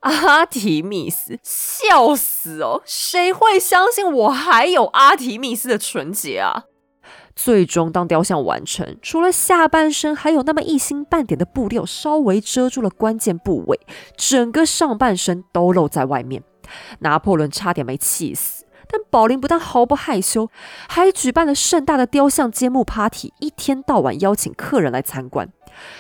[0.01, 2.81] 阿提密斯，笑死哦！
[2.87, 6.65] 谁会相信我还有阿提密斯的纯洁啊？”
[7.39, 13.79] 最终，当雕像完成，除了下半身还有那么一星半点的布料稍微遮住了关键部位，
[14.17, 16.43] 整个上半身都露在外面。
[16.99, 20.51] 拿破仑差点没气死，但宝林不但毫不害羞，
[20.89, 25.49] 还举办了盛大的雕像揭幕 party，一天到晚邀请客人来参观。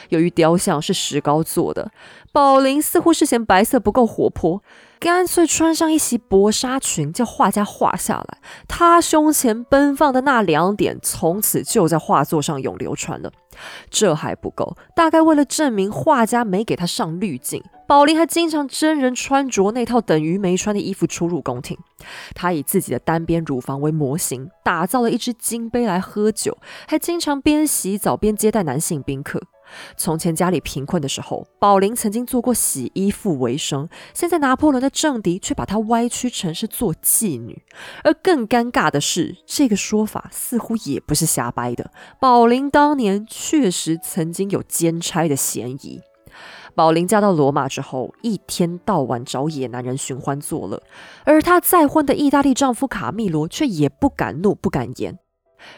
[0.08, 1.92] 由于雕像是石膏做的，
[2.32, 4.60] 宝林似乎是嫌白色不够活泼。
[5.00, 8.38] 干脆穿上一袭薄纱裙，叫画家画下来。
[8.66, 13.30] 他胸前奔放的那两点，从此就在画作上永流传了。
[13.90, 21.76] 这还不够，大概为了证明画家没给他上滤镜，宝林还经常真人穿着那套等于没穿的衣服出入宫廷。
[22.34, 26.56] 他以自己的单边乳房为模型，打造了一只金杯来喝酒，
[26.86, 29.42] 还经常边洗澡边接待男性宾客。
[29.96, 33.88] 从前家里贫困的时候，宝林曾经做过洗衣服为生。
[34.14, 37.62] 现在拿破仑的政敌却把她歪曲成是做妓女。
[38.04, 41.90] 而更尴尬的是，这个说法似乎也不是瞎掰的。
[42.20, 46.00] 宝林当年确实曾经有奸差的嫌疑。
[46.74, 50.82] 宝林嫁到罗马之后，一天到晚找野男人寻欢作乐，
[51.24, 55.18] 而她再婚的意大利丈夫卡密罗却也不敢怒不敢言。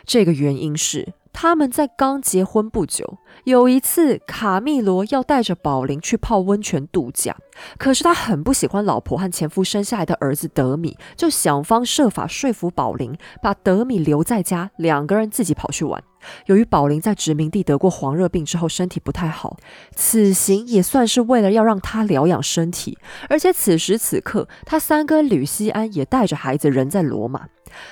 [0.05, 1.15] 这个原因是。
[1.33, 7.37] 他们在刚结婚不久，有一次卡密罗要带着宝林去泡温泉度假，
[7.79, 16.03] 可是他很不喜欢老婆和前夫生下来的儿子德米，就想方设法说服宝林把德米留在家，两个人自己跑去玩。
[16.47, 19.57] 由于宝林在殖民地得过黄热病之后身体不太好，
[19.95, 22.99] 此行也算是为了要让他疗养身体，
[23.31, 27.47] 而且此时此刻他三哥吕西安也带着孩子人在罗马。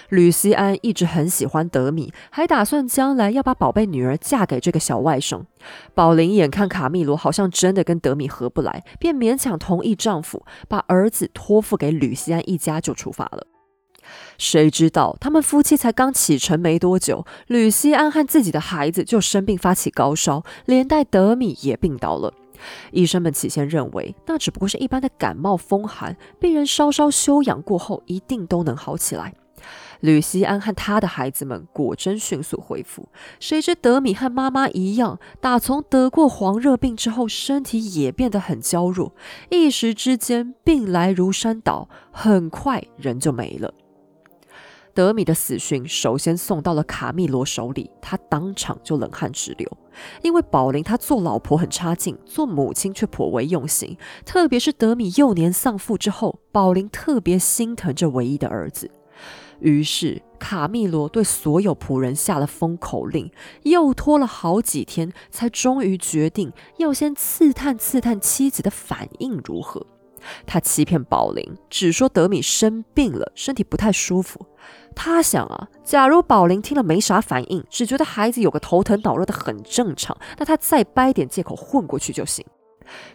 [0.08, 5.42] 吕西安一直很喜欢德米，还打算将来要把宝贝女儿嫁给这个小外甥。
[5.94, 13.46] 宝林眼看卡密罗好像真的跟德米合不来，便勉强同意丈夫把儿子托付给吕西安一家，就出发了。
[14.38, 22.32] 谁知道他们夫妻才刚启程没多久，吕西安和自己的孩子就生病发起高烧，连带德米也病倒了。
[22.90, 29.34] 医生们起先认为那只不过是一般的感冒风寒，病人稍稍休养过后一定都能好起来。
[30.00, 33.08] 吕西安和他的孩子们果真迅速恢复，
[33.40, 39.14] 谁知德米和妈妈一样，打从得过黄热病之后，身体也变得很娇弱，
[39.50, 43.74] 一时之间病来如山倒，很快人就没了。
[44.94, 49.78] 德米的死讯首先送到了卡密罗手里，他当场就冷汗直流，
[50.22, 58.90] 因为宝林她做老婆很差劲，做母亲却颇为用心，特别是德米幼年丧父之后，宝林特别心疼这唯一的儿子。
[59.60, 63.30] 于是，卡密罗对所有仆人下了封口令，
[63.62, 69.84] 又拖了好几天，才终于决定要先刺探刺探妻子的反应如何。
[70.46, 74.46] 他欺骗宝林，只说德米生病了，身体不太舒服。
[74.94, 82.44] 他想啊，假如宝林听了没啥反应，只觉得孩子有个头疼脑热的很正常，那他再掰点借口混过去就行。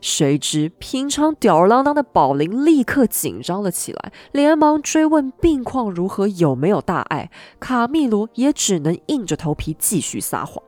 [0.01, 7.29] 谁知平常吊儿郎当的宝林立刻紧张了起来，连忙追问病况如何，有没有大碍。
[7.59, 10.63] 卡密罗也只能硬着头皮继续撒谎，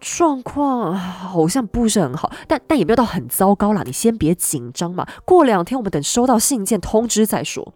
[0.00, 3.82] 状况好像不是很好，但但也没有到很糟糕啦。
[3.84, 7.74] 你先别紧张嘛，过两天我们等收到信件通知再说。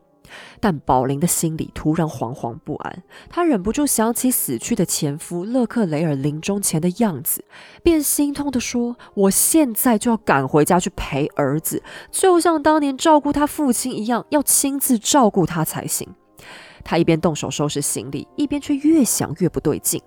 [0.60, 7.44] 但宝林的心里突然惶惶不安，他忍不住想起死去的前夫勒克雷尔临终前的样子，
[7.82, 16.14] 便心痛地说：“我现在就要赶回家去陪儿子，就像当年照顾他父亲一样，要亲自照顾他才行。”
[16.84, 20.00] 他一边动手收拾行李，一边却越想越不对劲：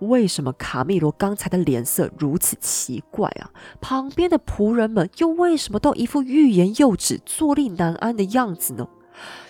[0.00, 3.50] 为什么卡密罗刚才的脸色如此奇怪啊？
[3.80, 8.88] 旁边的仆人们又为什么都一副欲言又止、坐立难安的样子呢？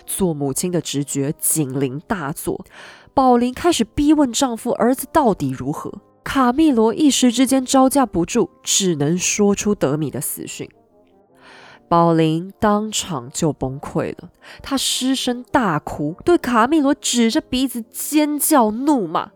[0.05, 2.65] 做母亲的直觉警铃大作，
[3.13, 6.01] 宝林开始逼问丈夫儿子到底如何。
[6.23, 10.69] 卡密罗一时之间招架不住，只能说出德米的死讯。
[11.87, 14.29] 宝林当场就崩溃了，
[14.61, 19.31] 他失声大哭，对卡密罗指着鼻子尖叫怒骂：“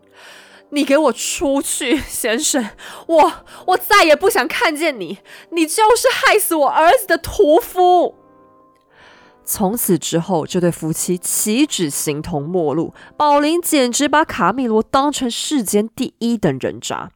[0.70, 2.70] 你给我出去，先生！
[3.08, 3.32] 我
[3.66, 5.18] 我再也不想看见你！
[5.50, 8.14] 你就是害死我儿子的屠夫！”
[9.44, 12.94] 从此之后，这对夫妻岂止形同陌路。
[13.16, 17.10] 宝林简直把卡密罗当成世间第一等人渣。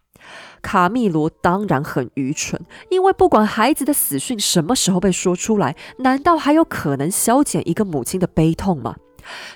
[0.61, 8.97] 卡密罗当然很愚蠢，因为不管孩子的死讯什么时候被说出来，难道还有可能消减一个母亲的悲痛吗？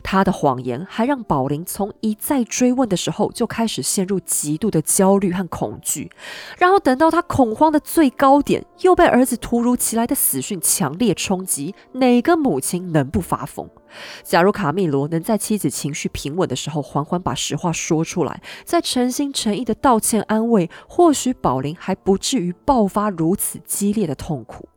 [0.02, 6.10] 他的谎言还让宝林从一再追问的时候就开始陷入极度的焦虑和恐惧，
[6.58, 13.68] 然后等到他恐慌的最高点，又被儿子突如其来的死讯强烈冲击，哪个母亲能不发疯？
[14.22, 24.68] 假如卡密罗能在妻子情绪平稳的时候缓缓把实话说出来，再诚心诚意的道歉安慰，或许宝林还不至于爆发如此激烈的痛苦。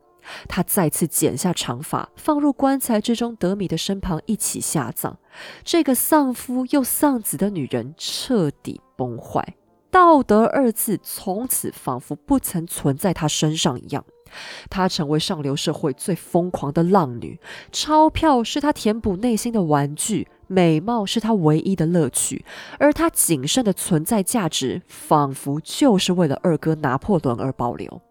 [0.47, 5.17] 他再次剪下长发，放入棺材之中，德米的身旁一起下葬。
[5.63, 9.55] 这个丧夫又丧子的女人彻底崩坏，
[9.91, 14.03] 道德二字从此仿佛不曾存在她身上一样。
[14.69, 17.39] 她成为上流社会最疯狂的浪女，
[17.71, 22.43] 钞票是她填补内心的玩具，美貌是她唯一的乐趣，
[22.79, 28.01] 而她仅剩的存在价值，仿佛就是为了二哥拿破仑而保留。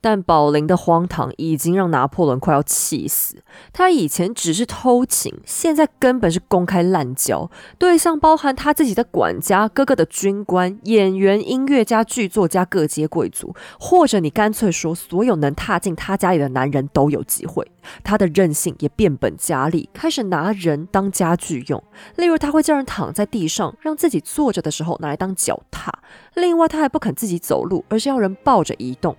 [0.00, 3.42] 但宝林的荒唐已经让拿破仑快要气死。
[3.72, 17.70] 他以前只是偷情，现在根本是公开滥交，对象包含他自己的管家、哥哥的军官、演员、音乐家、剧作家、各阶贵族，或者你干脆说，所有能踏进他家里的男人都有机会。
[18.04, 21.82] 他的任性也变本加厉，开始拿人当家具用。
[22.16, 25.92] 例如，他会叫人躺在地上，让自己坐着的时候拿来当脚踏。
[26.34, 29.16] 另外，他还不肯自己走路，而是要人抱着移动。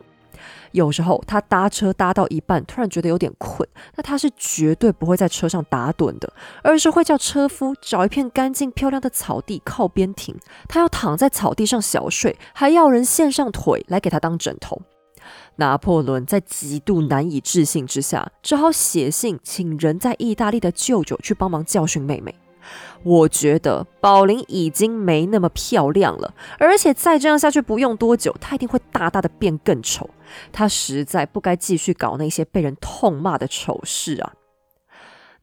[0.72, 6.32] 有时候他搭车搭到一半，突然觉得有点困，那他是绝对不会在车上打盹的，
[6.64, 10.36] 而是会叫车夫找一片干净漂亮的草地靠边停，
[10.68, 14.82] 他要躺在草地上小睡，还要人献上腿来给他当枕头。
[15.58, 22.34] 拿破仑在极度难以置信之下，只好写信请人在意大利的舅舅去帮忙教训妹妹。
[23.04, 30.10] 我觉得宝林已经没那么漂亮了，而且再这样下去，不用多久，她一定会大大的变更丑。
[30.52, 34.34] 她实在不该继续搞那些被人痛骂的丑事啊！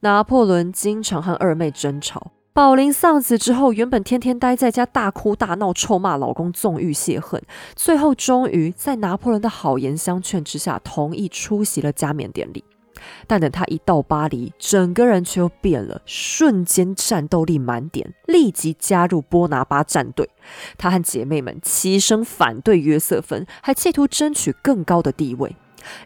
[0.01, 2.31] 拿破仑经常和二妹争吵。
[2.53, 7.43] 宝林丧子之后，原本天天待在家大哭大闹、臭骂老公、纵欲泄恨，
[7.77, 12.65] 最后终于在拿破仑的好言相劝之下，同意出席了加冕典礼。
[13.27, 20.29] 但等他一到巴黎，整个人却又变了，瞬间战斗力满点，立即加入波拿巴战队。
[20.77, 25.57] 他和姐妹们齐声反对约瑟芬，还企图争取更高的地位。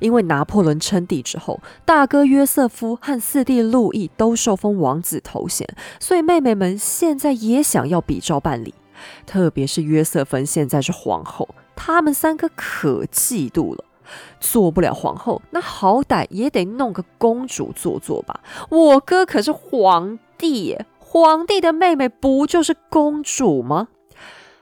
[0.00, 5.66] 因为拿破仑称帝之后，大哥约瑟夫和四弟路易都受封王子头衔，
[5.98, 8.74] 所以妹妹们现在也想要比照办理。
[9.26, 13.84] 特别是约瑟芬现在是皇后，他们三个可嫉妒了。
[14.40, 18.40] 做不了皇后，那好歹也得弄个公主做做吧。
[18.70, 23.88] 我哥可是皇帝，皇帝的妹妹不就是公主吗？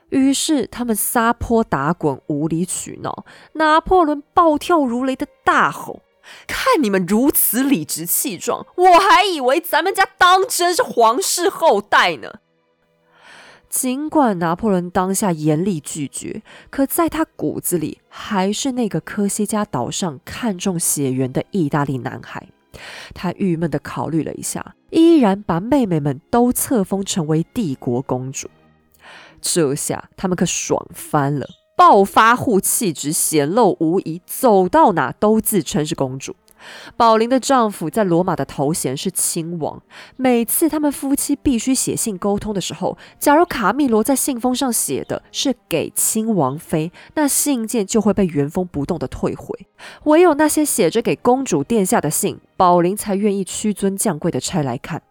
[0.09, 3.23] 于是他们撒泼打滚，无理取闹。
[3.53, 6.01] 拿破仑暴跳如雷的大吼
[6.45, 12.39] ：“看你们如此理直气壮，我还以为咱们家当真是皇室后代呢。”
[13.71, 22.49] 尽管拿破仑当下严厉拒绝，可在他骨子里还是那个科西嘉岛上看重血缘的意大利男孩。
[23.13, 28.49] 他郁闷地考虑了一下，依然把妹妹们都册封成为帝国公主。
[29.39, 31.47] 这下他们可爽翻了，
[31.77, 36.35] 暴发户气质显露无遗，走到哪都自称是公主。
[36.97, 39.81] 宝林的丈夫在罗马的头衔是亲王。
[40.15, 49.67] 每次他们夫妻必须写信沟通的时候，假如卡密罗在信封上写的是给亲王妃，那信件就会被原封不动的退回。
[50.03, 55.01] 唯有那些写着给公主殿下的信，宝林才愿意屈尊降贵的拆来看。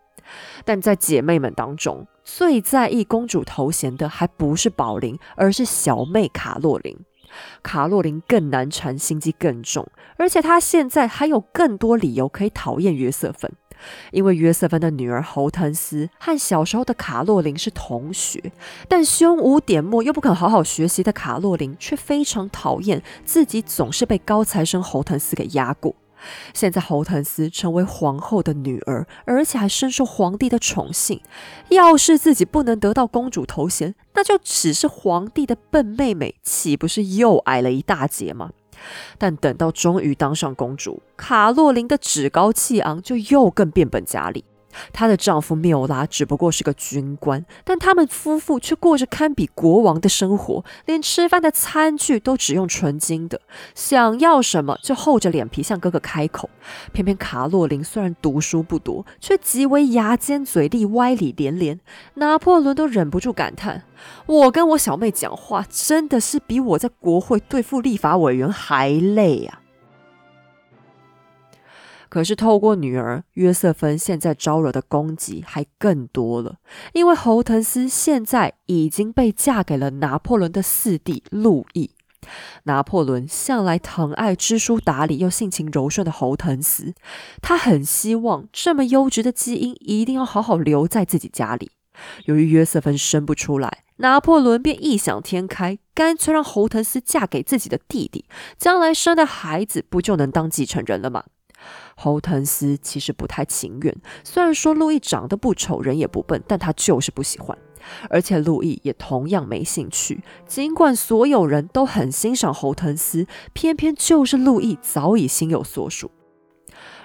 [0.65, 6.97] 但在姐妹们当中，最在意公主头衔的还不是宝林，而是小妹卡洛琳。
[7.63, 13.51] 卡洛琳更难缠，心机更重，而且她现在还有更多理由可以讨厌约瑟芬，
[14.11, 18.53] 因为约瑟芬的女儿侯腾斯和小时候的卡洛琳是同学，
[18.89, 25.95] 但胸无点墨又不肯好好学习的卡洛琳却非常讨厌自己总是被高材生侯腾斯给压过。
[26.53, 31.21] 现在侯腾斯成为皇后的女儿，而且还深受皇帝的宠幸。
[31.69, 38.51] 要是自己不能得到公主头衔，那就只是皇帝的笨妹妹，岂不是又矮了一大截吗？
[39.19, 44.45] 但等到终于当上公主，卡洛琳的趾高气昂就又更变本加厉。
[44.93, 53.41] 她的丈夫缪拉只不过是个军官，但他们夫妇却过着堪比国王的生活，连吃饭的餐具都只用纯金的，
[53.75, 56.49] 想要什么就厚着脸皮向哥哥开口。
[56.93, 61.79] 偏偏卡洛琳虽然读书不多，却极为牙尖嘴利、歪理连连。
[62.15, 63.85] 拿破仑都忍不住感叹
[64.27, 69.60] ：“我跟我小妹讲话，真的是比我在国会对付立法委员还累啊！”
[72.11, 76.57] 可是，透过女儿约瑟芬，现在招惹的攻击还更多了。
[76.93, 81.93] 因为侯腾斯现在已经被嫁给了拿破仑的四弟路易。
[82.65, 86.93] 拿破仑向来疼爱知书达理又性情柔顺的侯腾斯，
[87.41, 91.71] 他很希望这么优质的基因一定要好好留在自己家里。
[92.27, 98.25] 由于约瑟芬生不出来，拿破仑便异想天开，干脆让侯腾斯嫁给自己的弟弟，
[98.59, 101.25] 将来生的孩子不就能当继承人了吗？
[101.97, 103.95] 侯腾斯其实不太情愿，
[104.25, 107.57] 虽然说路易长得不丑，人也不笨，但他就是不喜欢。
[108.11, 110.23] 而且路易也同样没兴趣。
[110.47, 116.11] 尽管所有人都很欣赏侯腾斯，偏偏就是路易早已心有所属。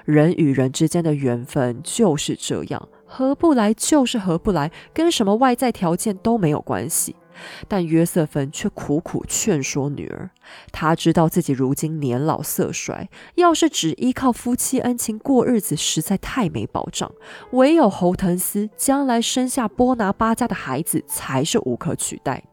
[0.03, 7.15] 人与人之间的缘分就是这样，合不来就是合不来，跟什么外在条件都没有关系。
[7.67, 10.29] 但约瑟芬却苦苦劝说女儿，
[10.71, 17.11] 她知道自己如今年老色衰，要是只依靠夫妻恩情过日子，实在太没保障。
[17.51, 22.43] 唯有侯腾斯将来生下波拿巴家的孩子，才是无可取代。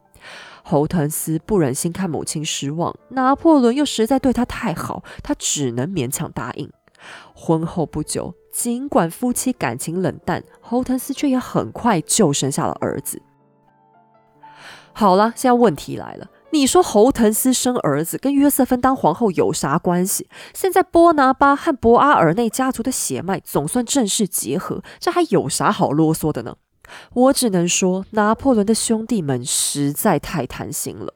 [0.65, 6.71] 侯腾斯不忍心看母亲失望，拿破仑又实在对他太好，他只能勉强答应。
[7.35, 13.21] 婚后不久，尽管夫妻感情冷淡，侯腾斯却也很快就生下了儿子。
[14.93, 16.29] 好了，现在问题来了。
[16.51, 20.29] 你说侯腾斯生儿子跟约瑟芬当皇后有啥关系？
[20.53, 26.57] 现在波拿巴和博阿尔内家族的血脉总算正式结合，这还有啥好啰嗦的呢？
[27.15, 31.15] 我只能说，拿破仑的兄弟们实在太贪心了。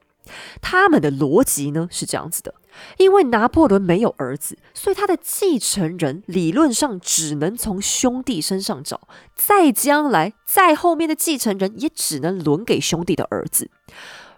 [0.62, 2.54] 他们的逻辑呢是这样子的：
[2.98, 13.70] 因为拿破仑没有儿子，所以他的继承人理论上只能从兄弟身上找，再将来再后面的继承人也只能轮给兄弟的儿子。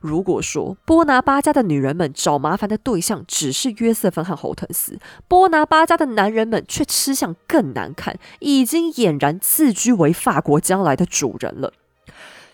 [0.01, 11.73] 如果说波拿巴家的女人们找麻烦的对象只是约瑟芬和侯腾斯，波拿巴家的男人们却吃相更难看，已经俨然自居为法国将来的主人了。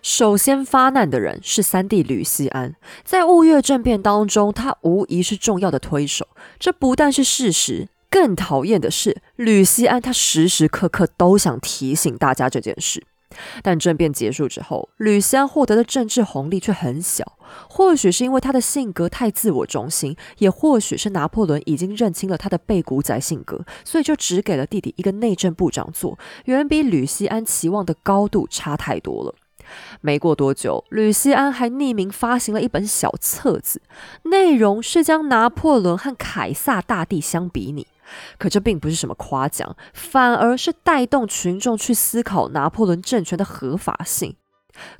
[0.05, 2.75] 首先发难的人是三弟吕西安，
[3.05, 6.29] 在雾月政变当中，他无疑是重要的推手。
[6.59, 13.03] 这不但是事实，更讨厌的是吕西安，他时时刻刻都想提醒大家这件事。
[13.63, 17.39] 但政变结束之后，吕西安获得的政治红利却很小。
[17.71, 29.35] 或许是因为他的性格太自我中心，也或许是拿破仑已经认清了他的背骨仔性格，所以就只给了弟弟一个内政部长做，远比吕西安期望的高度差太多了。
[30.01, 33.81] 没过多久，吕西安还匿名发行了一本小册子，
[34.25, 37.87] 内容是将拿破仑和凯撒大帝相比拟。
[38.39, 44.37] 可这并不是什么夸奖，反而是带动群众去思考拿破仑政权的合法性。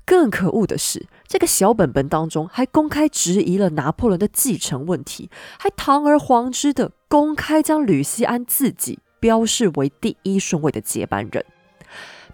[0.07, 11.45] 更可恶的是，这个小本本当中还公开质疑了拿破仑的继承问题，还堂而皇之的公开将吕西安自己标示为第一顺位的接班人。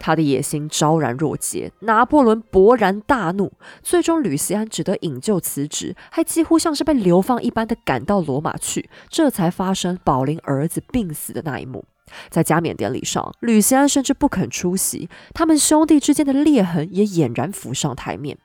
[0.01, 11.85] 他的野心昭然若揭，拿破仑勃然大怒，最终吕西安只得引咎辞职，还几乎像是被流放一般的赶到罗马去，这才发生保龄儿子病死的那一幕。
[12.29, 18.39] 在加冕典礼上，吕西安甚至不肯出席，他们兄弟之间的裂痕也俨然浮上台面。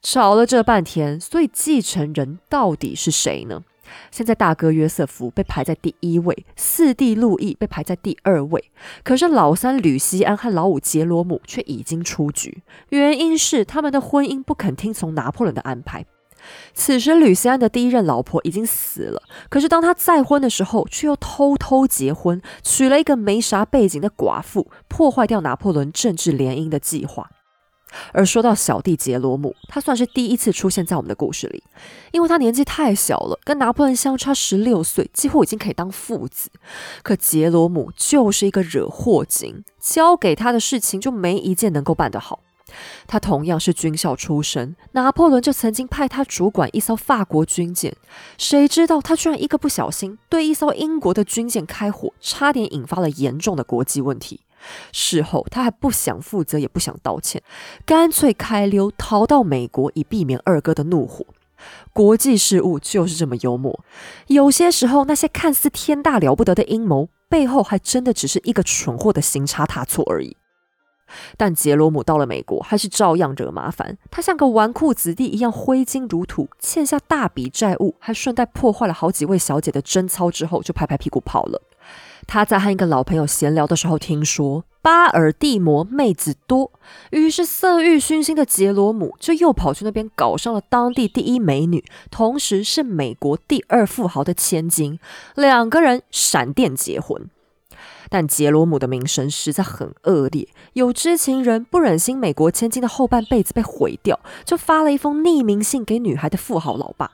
[0.00, 3.62] 吵了这半天，所以继承人到底是谁呢？
[4.10, 8.70] 现在大哥约瑟夫被排在第一位，四弟路易被排在第二位，
[9.02, 16.04] 可是老三吕西安和老五杰罗姆却已经出局，原因是他们的婚姻不肯听从拿破仑的安排。
[16.74, 27.30] 此时吕西安的第一任老婆已经死了，可是当他再婚的时候，却又偷偷结婚，娶了一个没啥背景的寡妇，破坏掉拿破仑政治联姻的计划。
[28.12, 31.62] 而说到小弟杰罗姆，他算是第一次出现在我们的故事里，
[32.12, 36.50] 因为他年纪太小了，跟拿破仑相差十六岁，几乎已经可以当父子。
[37.02, 42.40] 可杰罗姆就是一个惹祸精，交给他的事情就没一件能够办得好。
[43.06, 47.94] 他同样是军校出身，拿破仑就曾经派他主管一艘法国军舰，
[48.38, 54.40] 谁知道他居然一个不小心对一艘英国的军舰开火，差点引发了严重的国际问题。
[54.92, 57.42] 事后，他还不想负责，也不想道歉，
[57.84, 61.26] 干脆开溜逃到美国，以避免二哥的怒火。
[61.92, 63.84] 国际事务就是这么幽默。
[64.26, 70.36] 有些时候，那些看似天大了不得的阴谋，背后还真的只是一个蠢货的行差踏错而已。
[71.36, 73.98] 但杰罗姆到了美国，还是照样惹麻烦。
[74.10, 81.62] 他像个纨绔子弟一样挥金如土，欠下大笔债务，还顺带破坏了好几位小姐的贞操，之后就拍拍屁股跑了。
[82.32, 86.72] 他在和一个老朋友闲聊的时候，听说巴尔的摩妹子多，
[87.10, 94.98] 于是色欲熏心的杰罗姆就又跑去那边搞上了当地第一美女，同时是美国第二富豪的千金，
[95.34, 97.28] 两个人闪电结婚。
[98.08, 107.10] 但杰罗姆的名声实在很恶劣，有知情人不忍心美国千金的后半辈子被毁掉，就发了一封匿名信给女孩的富豪老爸。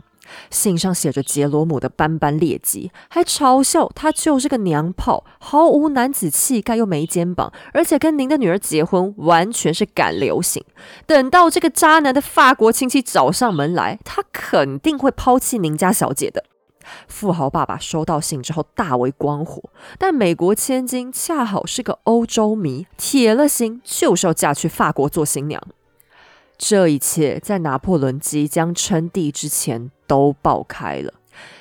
[0.51, 10.65] 信上写着杰罗姆的斑斑劣迹，还嘲笑他就是个娘炮，毫无男子气概又没肩膀，而且跟您的女儿结婚完全是赶流行。
[11.07, 16.45] 等到这个渣男的法国亲戚找上门来，他肯定会抛弃您家小姐的。
[17.07, 19.63] 富豪爸爸收到信之后大为光火，
[19.99, 25.63] 但美国千金恰好是个欧洲迷，铁了心就是要嫁去法国做新娘。
[26.57, 31.15] 这一切在拿破仑即将称帝之前都爆开了。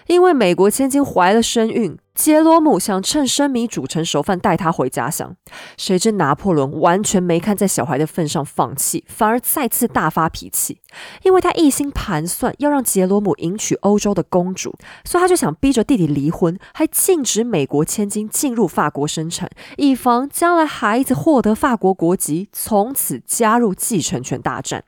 [0.08, 5.36] 因为美国千金怀了身孕，杰罗姆想趁生米煮成熟饭带她回家乡。
[5.78, 10.80] 谁知拿破仑完全没看在小孩的份上放弃，反而再次大发脾气。
[11.24, 14.74] 因为他一心盘算要让杰罗姆迎娶欧洲的公主，
[15.04, 24.86] 所以他就想逼着弟弟离婚，还禁止美国千金进入法国生产，以防将来孩子获得法国国籍，从此加入继承权大战。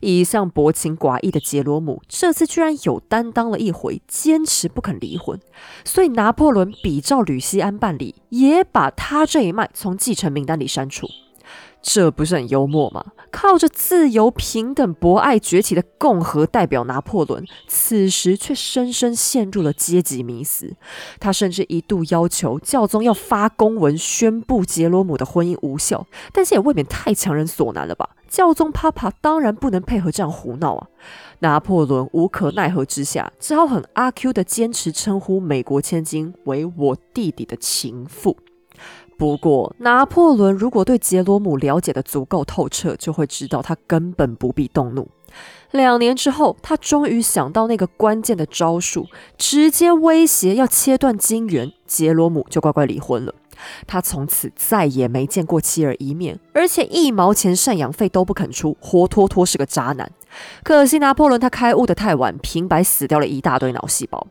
[0.00, 5.38] 一向薄情寡义的杰罗姆，这次居然有担当了一回，坚持不肯离婚。
[5.84, 11.06] 所以拿破仑比照吕西安办理，也把他这一脉从继承名单里删除。
[11.82, 13.04] 这不是很幽默吗？
[13.30, 20.74] 靠着自由、平等、博爱崛起的共和代表拿破仑，此时却深深陷入了阶级迷思。
[21.20, 28.10] 他甚至一度要求教宗要发公文宣布杰罗姆的婚姻无效，但是也未免太强人所难了吧？
[28.28, 30.88] 教宗帕帕当然不能配合这样胡闹啊！
[31.38, 38.36] 拿破仑无可奈何之下，只好很阿 Q 的坚持称呼美国千金为我弟弟的情妇。
[39.18, 45.08] 不过，拿破仑如果对杰罗姆了解的足够透彻，就会知道他根本不必动怒。
[45.72, 49.06] 两年之后，他终于想到那个关键的招数，
[49.36, 53.34] 直接威胁要切断金元，杰罗姆就乖乖离婚了。
[53.86, 60.10] 他从此再也没见过妻儿一面，而且一毛钱赡养费都不肯出，活脱脱是个渣男。
[60.62, 64.26] 可惜拿破仑他开悟的太晚，平白死掉了一大堆脑细胞。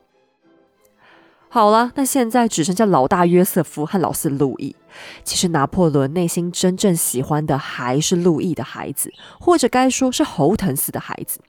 [1.56, 4.76] 好了，那现在只剩下老大约瑟夫和老四路易。
[5.24, 11.40] 其实拿破仑内心真正喜欢的还是路易的孩子，或者该说是侯腾斯的孩子。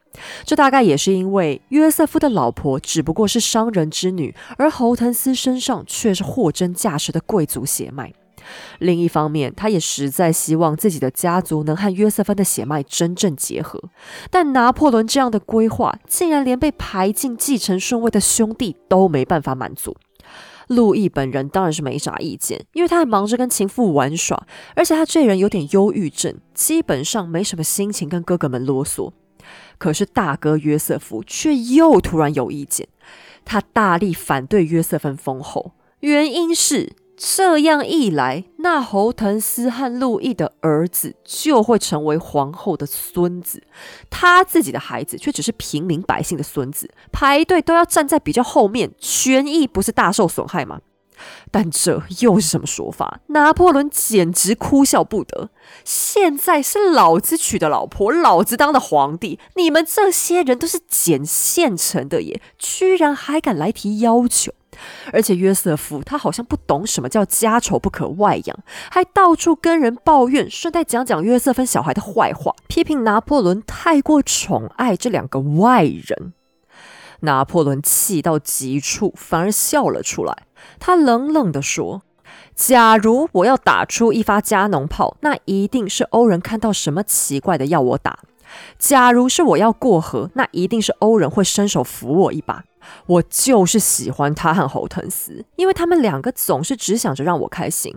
[0.45, 8.13] 这大概也是因为约瑟夫的老婆只不过是商人之女，而侯腾斯身上却是货真价实的贵族血脉。
[8.79, 13.83] 另一方面，他也实在希望自己的家族能和约瑟芬的血脉真正结合。
[14.31, 19.97] 但拿破仑这样的规划，竟然连被排进继承顺位的兄弟都没办法满足。
[20.69, 29.13] 路易本人当然是没啥意见，因为他还忙着跟情妇玩耍，而且他这人有点忧郁症，基本上没什么心情跟哥哥们啰嗦。
[29.79, 32.89] 可是大哥约瑟夫却又突然有意见，
[33.45, 36.97] 他大力反对约瑟芬封后，原因是。
[37.17, 43.63] 这样一来，那侯腾斯和路易的儿子就会成为皇后的孙子，
[44.11, 50.81] 他自己的孩子却只是平民百姓的孙子，排队都要站在比较后面，权益不是大受损害吗？
[51.51, 53.21] 但这又是什么说法？
[53.29, 55.49] 拿破仑简直哭笑不得。
[55.83, 64.53] 现在是老子娶的老婆，老子当的皇帝，你们这些人都是捡现成的耶，居然还敢来提要求！
[65.13, 68.59] 而且约瑟夫他好像不懂什么叫家丑不可外扬，
[68.91, 76.33] 还到处跟人抱怨，顺带讲讲约瑟芬小孩的坏话，批评拿破仑太过宠爱这两个外人。
[77.21, 80.37] 拿破仑气到极处，反而笑了出来。
[80.79, 82.03] 他冷冷地说
[82.55, 88.19] ：“假如我要打出一发加农炮，那一定是欧人看到什么奇怪的要我打；
[88.79, 92.65] 假如是我要过河，那一定是欧人会伸手扶我一把。”
[93.07, 97.93] 我就是喜欢他和侯腾斯，因为他们两个总是只想着让我开心。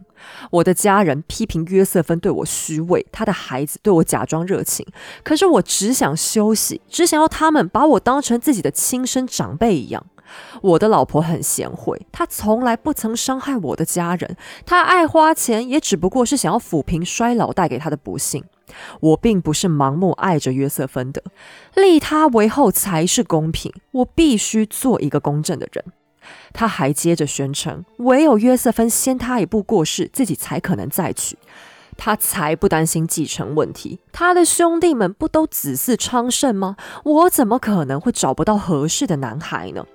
[0.50, 4.84] 我的家人批评约瑟芬对我虚伪，他的孩子对我假装热情，
[5.24, 10.04] 可是我只想休息，只想要他们把我当成自己的亲生长辈一样。
[10.62, 14.36] 我的老婆很贤惠，她从来不曾伤害我的家人，
[14.66, 18.44] 她爱花钱也只不过是想要抚平衰老带给她的不幸。
[19.00, 21.24] 我并不是盲目爱着约瑟芬的，
[21.76, 23.72] 立他为后才是公平。
[23.92, 25.84] 我必须做一个公正的人。
[26.54, 31.38] 他还接着宣称，唯有约瑟芬先他一步过世，自己才可能再娶。
[31.98, 34.00] 他才不担心继承问题。
[34.14, 36.78] 他的兄弟们不都子嗣昌盛吗？
[37.04, 39.86] 我怎么可能会找不到合适的男孩呢？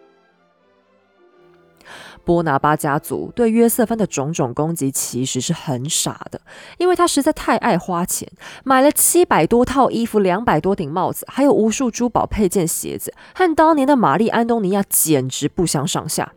[2.25, 6.41] 波拿巴家族对约瑟芬的种种攻击其实是很傻的，
[6.79, 8.29] 因为他实在太爱花钱，
[8.64, 16.33] 买了七百多套衣服、两百多顶帽子，还有无数珠宝配件、鞋子，和当年的玛丽安东尼亚简直不相上下。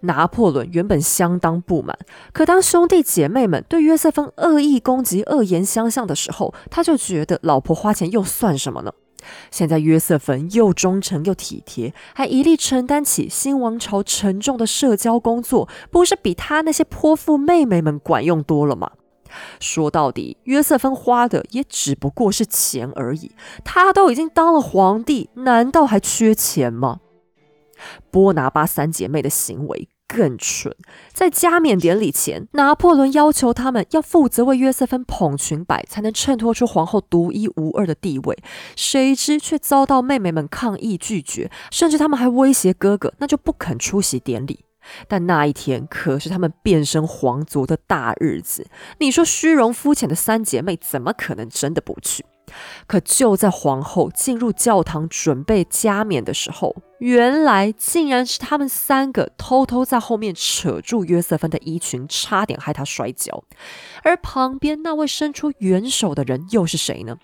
[0.00, 1.96] 拿破仑原本相当不满，
[2.32, 8.92] 可当兄弟姐妹们对约瑟芬恶意攻击、恶言相向的时候，他就觉得老婆花钱又算什么呢？
[9.50, 18.92] 现在约瑟芬又忠诚又体贴，还一力承担起新王朝沉重的社交工作，不是比他那些泼妇妹妹们管用多了吗？
[19.60, 23.32] 说到底，约瑟芬花的也只不过是钱而已。
[23.64, 27.00] 他都已经当了皇帝，难道还缺钱吗？
[28.10, 29.88] 波拿巴三姐妹的行为。
[30.08, 30.74] 更蠢，
[31.12, 38.38] 在加冕典礼前，拿破仑要求他们要负责为约瑟芬捧裙摆，才能衬托出皇后独一无二的地位。
[38.76, 44.64] 谁知却遭到妹妹们抗议拒绝，甚至他们还威胁哥哥，那就不肯出席典礼。
[45.08, 48.68] 但那一天可是他们变身皇族的大日子，
[49.00, 52.24] 你说虚荣肤浅的三姐妹怎么可能真的不去？
[52.86, 63.44] 可就在皇后进入教堂准备加冕的时候，原来竟然是他们三个偷偷在后面扯住约瑟芬的衣裙，差点害她摔跤。
[64.02, 67.16] 而旁边那位伸出援手的人又是谁呢？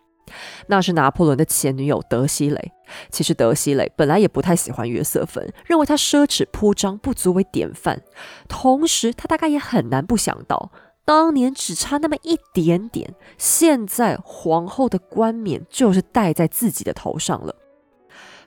[0.69, 2.73] 那是拿破仑的前女友德西蕾。
[3.11, 8.03] 其实德西蕾本来也不太喜欢约瑟芬，认为她奢侈铺张，不足为典范。
[8.49, 10.71] 同时，他大概也很难不想到。
[11.05, 17.55] 当年只差那么一点点，现在皇后的冠冕就是戴在自己的头上了。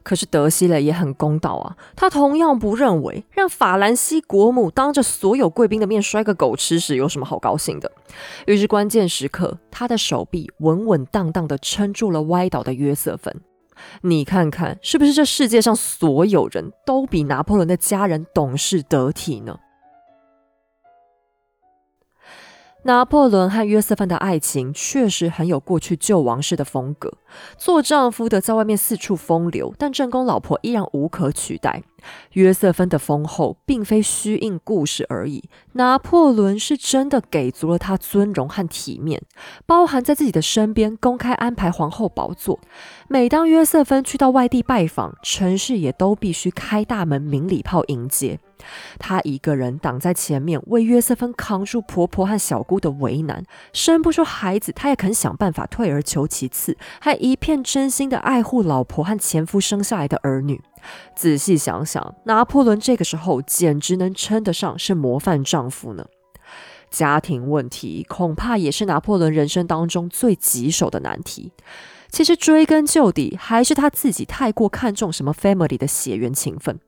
[0.03, 7.91] 可是德西雷也很公道啊，他同样不认为让法兰西国母当着所有贵宾的面摔个狗吃屎有什么好高兴的。
[8.45, 13.41] 于是关键时刻，他的手臂稳稳当当的撑住了歪倒的约瑟芬。
[14.03, 19.57] 你看看，是不是这世界上所有人都比拿破仑的家人懂事得体呢？
[22.85, 27.11] 拿破仑和约瑟芬的爱情确实很有过去旧王室的风格，
[27.57, 31.81] 做丈夫的在外面四处风流，但正宫老婆依然无可取代。
[32.33, 39.19] 约瑟芬的丰厚并非虚应故事而已，拿破仑是真的给足了她尊荣和体面，
[39.65, 42.59] 包含在自己的身边公开安排皇后宝座。
[43.07, 48.39] 每当约瑟芬去到外地拜访，城市也都必须开大门鸣礼炮迎接。
[48.99, 53.43] 她一个人挡在前面，为约瑟芬扛住婆婆和小姑的为难，
[53.73, 60.61] 生不出孩子，她也肯想办法退而求其次，还一片真心的爱护老婆和前夫生下来的儿女。
[61.15, 66.05] 仔细想想，拿破仑这个时候简直能称得上是模范丈夫呢。
[66.91, 71.51] 家庭问题恐怕也是拿破仑人生当中最棘手的难题。
[72.09, 76.79] 其实追根究底，还是他自己太过看重什么 family 的血缘情分。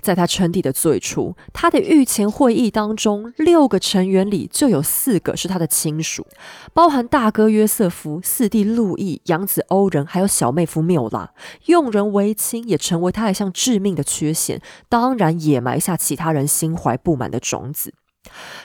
[0.00, 6.26] 在他称帝的最初，他的御前会议当中，六个成员里就有四个是他的亲属，
[6.72, 11.32] 包含大哥约瑟夫、四弟路易、养子欧仁，还有小妹夫缪拉。
[11.66, 17.94] 用人唯亲也成为他一项致命的缺陷，当然也埋下其他人心怀不满的种子。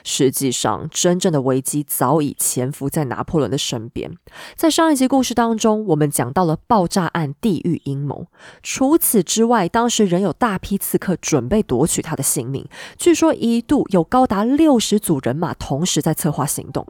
[0.03, 4.11] 实际上，真正的危机早已潜伏在拿破仑的身边。
[4.55, 8.27] 在上一集故事当中，我们讲到了爆炸案地狱阴谋。
[8.61, 12.67] 除此之外，当时仍有大批刺客准备夺取他的性命。
[12.97, 16.87] 据说一度有高达六十组人马同时在策划行动。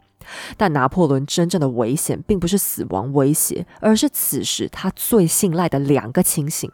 [0.58, 6.72] 但拿破仑真正的危险，并不是死亡威胁，而是此时他最信赖的两个亲信。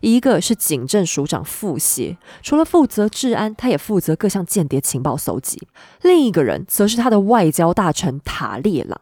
[0.00, 5.66] 一个是警政署长傅歇，除了负责治安，他也负责各项间谍情报搜集。
[6.02, 9.00] 另一个人则是他的外交大臣塔列朗。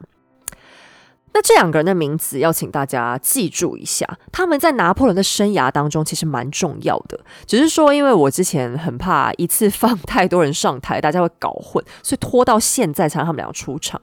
[1.34, 7.20] 那这两个人的名字要请大家记住一下，他们在拿破仑的生涯当中其实蛮重要的。
[7.46, 14.00] 只是说，因为我之前很怕一次放太多人上台，大家会搞混，所以拖到现在才让他们两个出场。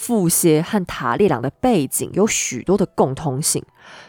[0.00, 3.64] 傅歇和塔列朗的背景有许多的共通性。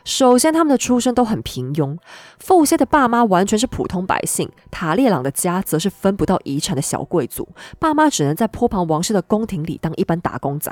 [0.05, 1.97] 首先，他们的出身都很平庸。
[2.37, 10.71] 傅歇的爸妈完全是普通百姓，塔列朗的家则是分不到遗产的小贵族，爸妈只能在坡旁王室的宫廷里当一般打工仔。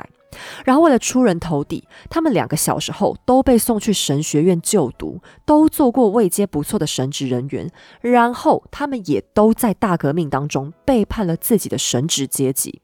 [0.64, 7.68] 然后，为了出人头地，他们两个小时候都被送去神学院就读，都做过位阶不错的神职人员。
[8.00, 12.80] 然后，他们也都在大革命当中背叛了自己的神职阶级。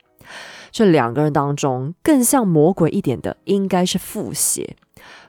[0.75, 4.77] 这两个人当中，更像魔鬼一点的，应该是傅邪。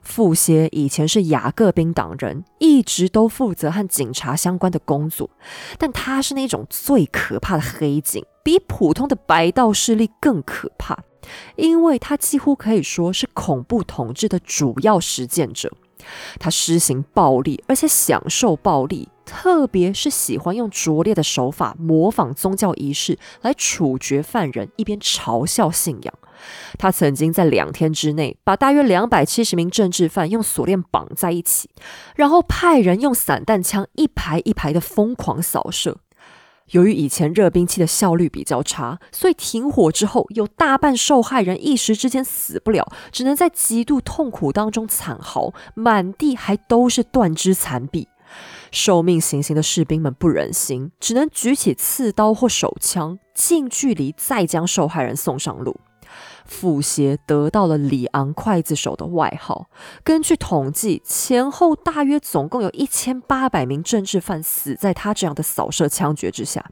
[0.02, 5.30] 傅邪以前是雅各宾党人，一直都负责和警察相关的工作，
[5.78, 10.98] 但他是那种最可怕的黑警，比普通的白道势力更可怕，
[11.56, 15.72] 因为他几乎可以说是恐怖统治的主要实践者。
[16.39, 26.13] 他施行暴力，而且享受暴力，特别是喜欢用拙劣的手法模仿宗教仪式来处决犯人，一边嘲笑信仰。
[26.78, 31.69] 他曾经在两天之内把大约两百七十名政治犯用锁链绑在一起，
[32.15, 35.97] 然后派人用散弹枪一排一排的疯狂扫射。
[36.71, 48.07] 由于以前热兵器的效率比较差，所以停火之后，有大半受害人一时之间死不了，只能在极度痛苦当中惨嚎，满地还都是断肢残臂。
[48.76, 55.80] 受命行刑的士兵们不忍心，只能举起刺刀或手枪，近距离再将受害人送上路。
[56.45, 59.68] 傅协得到了“里昂刽子手”的外号。
[60.03, 66.66] 根据统计，前后大约总共有一千八百名政治犯死在他这样的扫射枪决之下。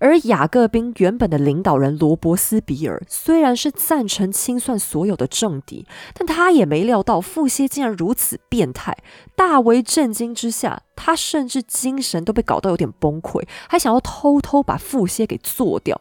[0.00, 8.94] 而雅各宾原本的领导人罗伯斯比尔虽然是赞成清算所有的政敌，但他也没料到傅歇竟然如此变态。
[9.34, 15.98] 大为震惊之下，他甚至精神都被搞到有点崩溃，还想要偷偷把傅歇给做掉。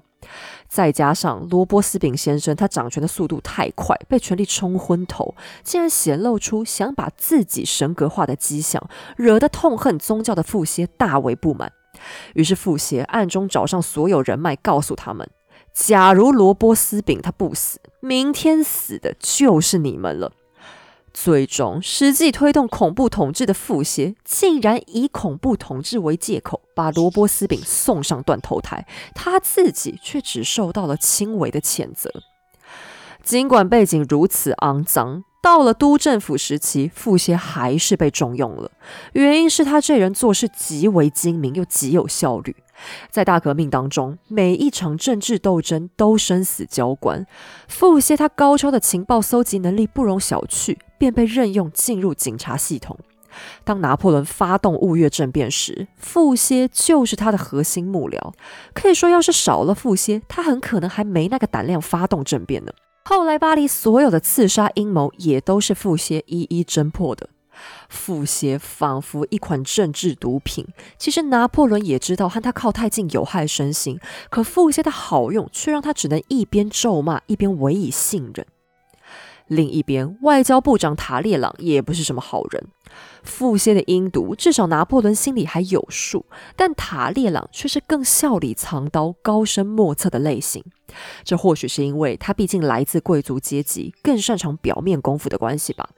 [0.71, 8.81] 再加上罗伯斯饼先生，他掌权的速度太快，被权力冲昏头，竟然显露出想把自己神格化的迹象，
[9.17, 11.73] 惹得痛恨宗教的傅歇大为不满。
[12.35, 15.29] 于是傅歇暗中找上所有人脉，告诉他们：
[15.73, 20.31] 假如罗伯斯饼他不死，明天死的就是你们了。
[21.13, 32.09] 最终，实际推动恐怖统治的傅歇，竟然以恐怖统治为借口，把罗伯斯炳送上断头台，他自己却只受到了轻微的谴责。
[33.21, 38.71] 尽管背景如此肮脏，到了都政府时期，傅歇还是被重用了。
[39.13, 42.55] 原因是他这人做事极为精明，又极有效率。
[43.09, 47.25] 在大革命当中，每一场政治斗争都生死交关。
[47.67, 52.97] 傅歇他高超的情报搜集能力不容小觑，便被任用进入警察系统。
[53.63, 58.33] 当拿破仑发动雾月政变时，傅歇就是他的核心幕僚。
[58.73, 62.73] 可以说，要是少了傅歇，他很可能还没那个胆量发动政变呢。
[63.05, 67.29] 后来巴黎所有的刺杀阴谋，也都是傅歇一一侦破的。
[67.89, 70.67] 傅歇仿佛一款政治毒品。
[70.97, 73.99] 其实拿破仑也知道和他靠太近有害身心，
[74.29, 78.45] 可傅歇的好用却让他只能一边咒骂一边委以信任。
[79.47, 82.69] 另一边，外交部长塔列朗也不是什么好人。
[83.21, 90.63] 傅歇的阴毒，至少拿破仑心里还有数，但塔列朗却是更笑里藏刀、高深莫测的类型。
[91.25, 95.89] 这或许是因为他毕竟来自贵族阶级，更擅长表面功夫的关系吧。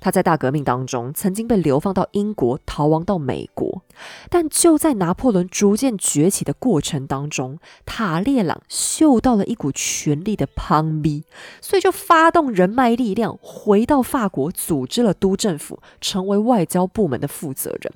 [0.00, 3.82] 他在大革命当中曾经被流放到英国，逃亡到美国。
[4.30, 11.24] 但就在拿破仑逐渐崛起的过程当中，塔列朗嗅到了一股权力的攀逼，
[11.60, 17.92] 所以就发动人脉力量，回到法国，组织了都政府，成为外交部门的负责人。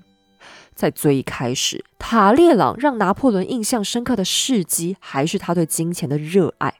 [0.74, 6.74] 在最一开始，塔列朗让拿破仑印象深刻的事迹，还是他对金钱的热爱。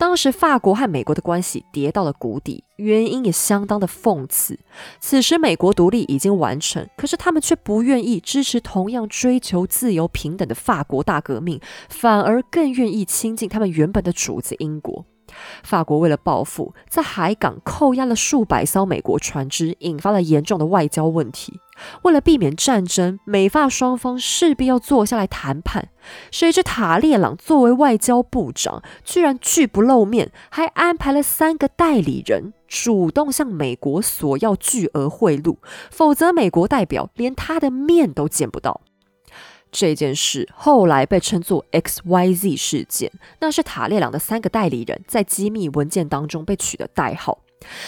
[0.00, 4.58] 当时法国和美国的关系跌到了谷底，原因也相当的讽刺。
[4.98, 15.04] 此时美国独立已经完成，可是他们却不愿意支持同样追求自由平等的法国大革命，反而更愿意亲近他们原本的主子英国。
[15.62, 21.60] 法国为了报复，在海港扣押了数百艘美国船只，引发了严重的外交问题。
[22.02, 25.88] 为了避免战争，美法双方势必要坐下来谈判。
[26.30, 35.56] 谁知塔列朗作为外交部长，居然拒不露面，还安排了三个代理人主动向美国索要巨额贿赂，
[35.90, 38.80] 否则美国代表连他的面都见不到。
[39.72, 47.38] 这件事后来被称作 X Y Z 事件，那是塔列朗的三个代理人在机密文件当中被取的代号。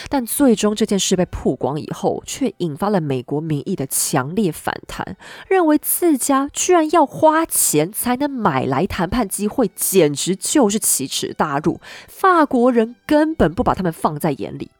[0.08, 5.16] 但最终这件事被曝光以后，却引发了美国民意的强烈反弹，
[5.48, 11.80] 认为自家居然要花钱才能买来谈判机会，简直就是奇耻大辱。
[12.08, 14.70] 法国人根本不把他们放在眼里。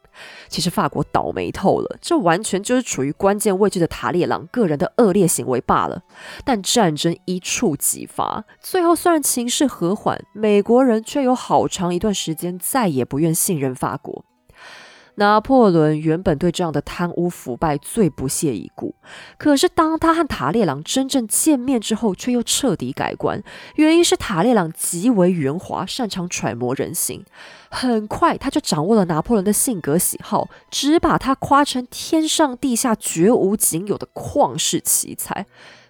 [0.47, 6.03] 其实法国倒霉透了，这完全就是处于关键位置的塔列朗个人的恶劣行为罢了。
[6.45, 14.23] 但战争一触即发，最后虽然情势和缓，美国人却有好长一段时间再也不愿信任法国。
[15.15, 18.95] 拿破仑原本对这样的贪污腐败最不屑一顾，
[19.37, 23.43] 可是当他和塔列朗真正见面之后，却又彻底改观。
[23.75, 27.23] 原因是塔列朗极为圆滑，擅长揣摩人心。
[27.69, 35.45] 很快，他就掌握了拿破仑的性格喜好，只把他夸成天上地下绝无仅有的旷世奇才。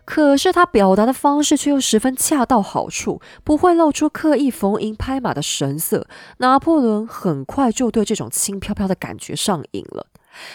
[0.06, 6.08] 可是他表达的方式却又十分恰到好处，不会露出刻意逢迎拍马的神色。
[6.38, 10.08] 拿破仑很快就对这种轻飘飘的感觉上瘾了。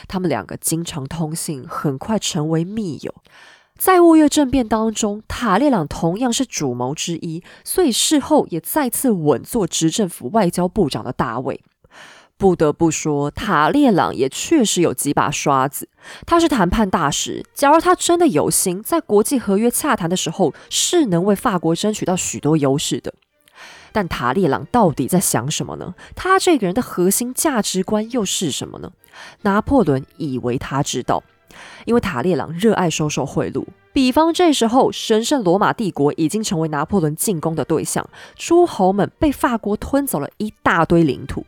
[0.07, 3.14] 他们两个经常通信，很快成为密友。
[3.76, 11.62] 在雾月政变当中，塔列朗同样是主谋之一，所以事后也再次稳坐执政府外交部长的大位。
[12.39, 15.89] 不得不说，塔列朗也确实有几把刷子。
[16.24, 23.12] 他是谈判大使，假如他真的有心，在国际合约洽谈的时候，是能为法国争取到许多优势的。
[23.91, 25.95] 但塔列朗到底在想什么呢？
[26.14, 28.93] 他这个人的核心价值观又是什么呢？
[29.43, 31.24] 拿破仑以为他知道，
[31.86, 33.64] 因为塔列朗热爱收受贿赂。
[33.93, 41.45] 比方这时候，神圣罗马帝国已经成为拿破仑进攻的对象，诸侯们被法国吞走了一大堆领土。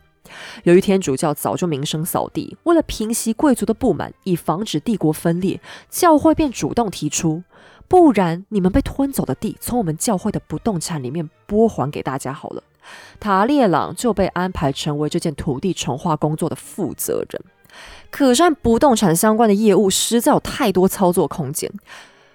[0.63, 5.59] 由于天主教早就名声扫地，为了平息贵族的不满，以防止帝国分裂，
[5.89, 7.43] 教会便主动提出：
[7.87, 12.63] 不然你们被吞走的地，从我们教会的不动产里面拨还给大家好了。
[13.19, 17.41] 塔列朗就被安排成为这件土地重划工作的负责人。
[18.09, 21.71] 可是，不动产相关的业务实在有太多操作空间。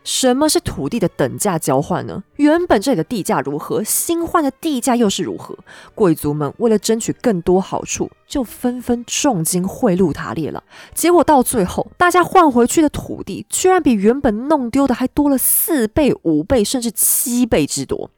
[0.06, 2.22] 什么是土地的等价交换呢？
[2.36, 5.58] 原本这里的地价如何，新换的地价又是如何？
[5.96, 10.62] 贵族们为了争取更多好处，就纷纷重金贿赂塔列朗。
[10.94, 18.08] 结果到最后，大家换回去的土地居然比原本弄丢的还多了四倍、五倍，甚至七倍之多。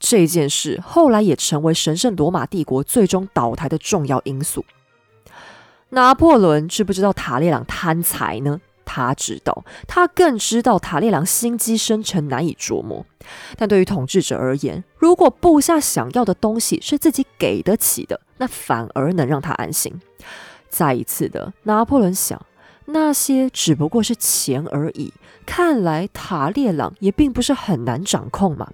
[0.00, 4.64] 这件事后来也成为神圣罗马帝国最终倒台的重要因素。
[5.90, 8.60] 拿破仑知不知道塔列朗贪财呢？
[8.84, 13.04] 他知道，他更知道塔列朗心机深沉，难以琢磨。
[13.56, 20.00] 但对于统治者而言，如果部下想要的东西是自己给得起的，那反而能让他安心。
[20.68, 22.40] 再一次的，拿破仑想，
[22.86, 25.12] 那些只不过是钱而已。
[25.46, 28.70] 看来塔列朗也并不是很难掌控嘛。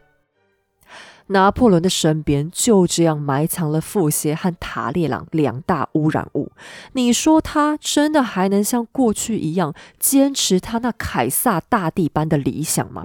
[1.28, 6.52] 拿破仑的身边就这样埋藏了富歇和塔列朗两大污染物。
[6.92, 13.04] 你说他真的还能像过去一样坚持他那凯撒大帝般的理想吗？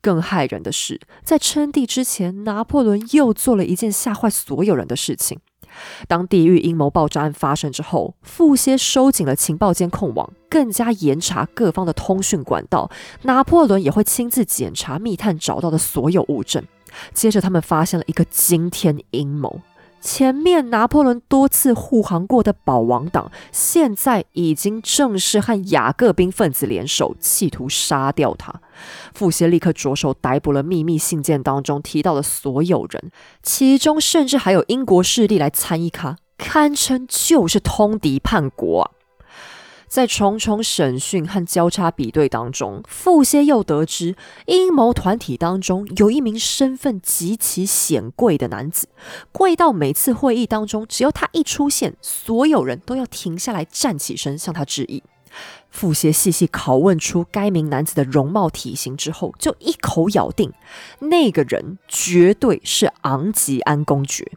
[0.00, 5.38] 更骇人的是，在称帝之前，拿破仑又做了一件吓坏所有人的事情。
[6.06, 12.90] 当地狱阴谋爆炸案发生之后，富歇收紧了情报监控网，更加严查各方的通讯管道。
[13.22, 16.62] 拿破仑也会亲自检查密探找到的所有物证。
[17.12, 19.60] 接着，他们发现了一个惊天阴谋。
[20.00, 28.52] 前面拿破仑多次护航过的保王党，现在已经正式和雅各宾分子联手，企图杀掉他。
[29.14, 33.12] 傅歇立刻着手逮捕了秘密信件当中提到的所有人，
[33.44, 38.90] 其中甚至还有英国势力来参与，他堪称就是通敌叛国啊！
[39.92, 44.16] 在重重审讯和交叉比对当中，傅歇又得知
[44.46, 48.88] 阴谋团体当中有一名身份极其显贵的男子，
[49.32, 55.02] 贵到每次会议当中，只要他一出现，所有人都要停下来站起身向他致意。
[55.70, 60.50] 傅歇细细拷问出该名男子的容貌体型之后，就一口咬定，
[61.00, 64.32] 那个人绝对是昂吉安公爵。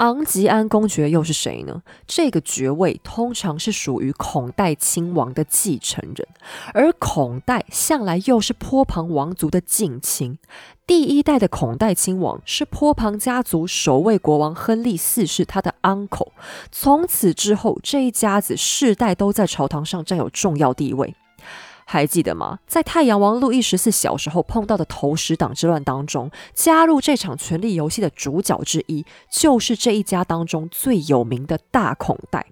[0.00, 1.82] 昂吉安公爵又是谁呢？
[2.06, 6.26] 这个爵位通常是属于孔代亲王的继承人，
[6.72, 10.38] 而孔代向来又是坡旁王族的近亲。
[10.86, 16.28] 第一代的孔代亲王是坡旁家族首位国王亨利四世他的 uncle，
[16.72, 21.14] 从此之后这一家子世代都在朝堂上占有重要地位。
[21.92, 22.60] 还记得吗？
[22.68, 32.46] 在太阳王路易十四小时候碰到的投石党之乱当中，加入这场权力游戏的主角之一，就是这一家当中最有名的大孔袋。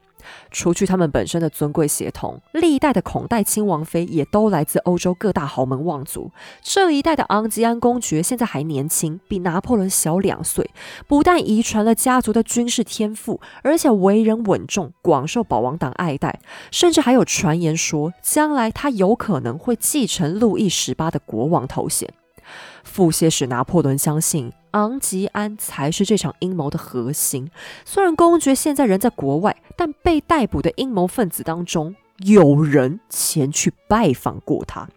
[0.51, 6.31] 除去他们本身的尊贵血统，历代的孔代亲王妃也都来自欧洲各大豪门望族。
[6.63, 10.71] 这一代的昂吉安公爵现在还年轻，比拿破仑小两岁，
[11.07, 22.09] 不但遗传了家族的军事天赋，而且为人稳重，广受保王党爱戴，甚至还有传言说，将来他有可能会继承路易十八的国王头衔。
[22.83, 27.51] 傅歇使拿破仑相信昂吉安才是这场阴谋的核心。
[27.85, 34.89] 虽然公爵现在人在国外，但被逮捕的阴谋分子当中有人前去拜访过他。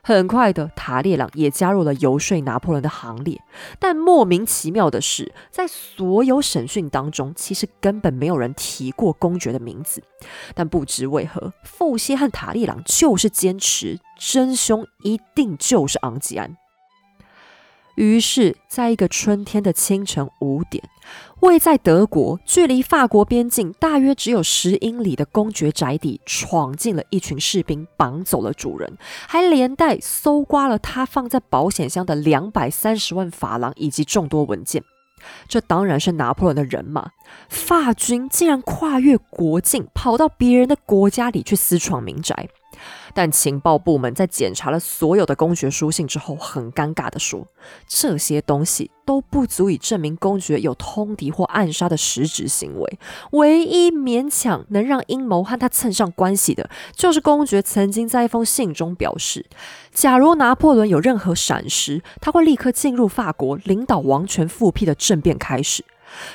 [0.00, 3.38] 很快的，塔列朗也加入了游说拿破仑的行列。
[3.78, 10.02] 但莫名其妙的是，在所有审讯当中，其实根本没有人提过公爵的名字。
[10.54, 16.56] 但不知为何，富歇和塔列朗就是坚持真凶一定就是昂吉安。
[17.98, 20.84] 于是，在一个春天的清晨五点，
[21.40, 28.96] 位在德国、距离法国边境大约只有十英里的公爵宅邸，闯进了一群士兵，绑走了主人，
[29.26, 34.84] 还连带搜刮了他放在保险箱的两百三十万法郎以及众多文件。
[35.48, 37.10] 这当然是拿破仑的人马。
[37.48, 42.48] 法军竟然跨越国境，跑到别人的国家里去私闯民宅。
[43.14, 47.46] 但情报部门在检查了所有的公爵书信之后，很尴尬地说
[47.86, 52.98] ：“这些东西都不足以证明公爵有通敌或暗杀的实质行为。
[53.32, 59.46] 唯一勉强能让阴谋和他蹭上关系的，就是公爵曾经在一封信中表示，
[59.92, 65.84] 假如拿破仑有任何闪失，他会立刻进入法国，领导王权复辟的政变开始。”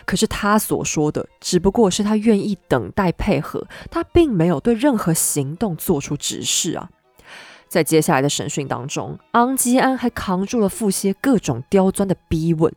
[0.05, 6.89] 可是他所说的只不过是他愿意等待配合，他并没有对任何行动做出指示啊。
[7.67, 12.71] 在接下来的审讯当中，昂吉安还扛住了傅歇各种刁钻的逼问，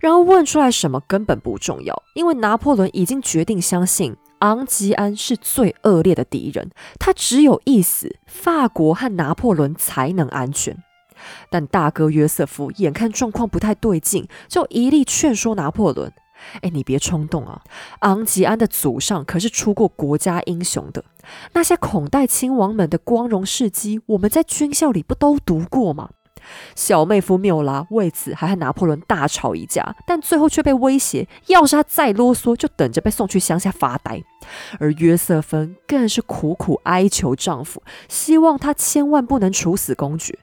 [0.00, 10.76] 然而问出来什么根本不重要，因为拿破仑已经决定相信昂吉安是最恶劣的敌人，他只有一死，法国和拿破仑才能安全。
[11.48, 16.12] 但大哥约瑟夫眼看状况不太对劲，就一力劝说拿破仑。
[16.62, 17.62] 哎，你别冲动啊！
[18.00, 21.04] 昂吉安的祖上可是出过国家英雄的，
[21.52, 26.10] 那些孔代亲王们的光荣事迹，我们在军校里不都读过吗？
[26.76, 34.22] 小妹夫缪拉为此还和拿破仑大吵一架，但最后却被威胁，要是他再啰嗦，就等着被送去乡下发呆。
[34.78, 40.38] 而约瑟芬更是苦苦哀求丈夫，希望他千万不能处死公爵。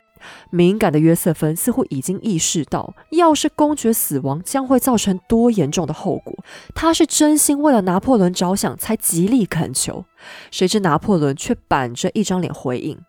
[0.49, 6.34] 敏感的约瑟芬似乎已经意识到，要是公爵死亡将会造成多严重的后果。
[6.74, 10.05] 他是真心为了拿破仑着想，才极力恳求。
[10.51, 12.99] 谁知拿破仑却板着一张脸回应：“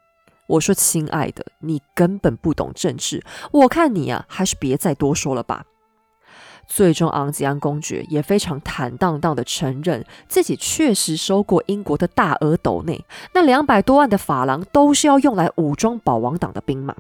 [0.49, 3.23] 我说，亲爱的，你根本不懂政治。
[3.51, 5.65] 我看你啊，还是别再多说了吧。”
[6.75, 13.05] 最终，昂吉安公爵也非常坦荡荡地承认，自己确实收过英国的大额斗内，
[13.35, 16.97] 那两百多万的法郎都是要用来武装保王党的兵马。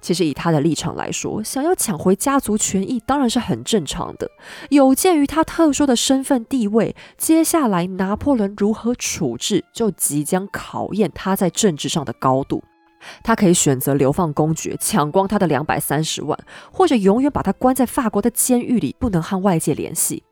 [0.00, 4.28] 其实，以他的立场来说，想要抢回家族权益当然是很正常的。
[4.70, 12.64] 有鉴于他特殊的身份地位，接下来拿破仑如何处置，就即将考验他在政治上的高度。
[13.22, 16.38] 他可以选择流放公爵，抢光他的两百三十万，
[16.72, 20.24] 或者永远把他关在法国的监狱里，不能和外界联系。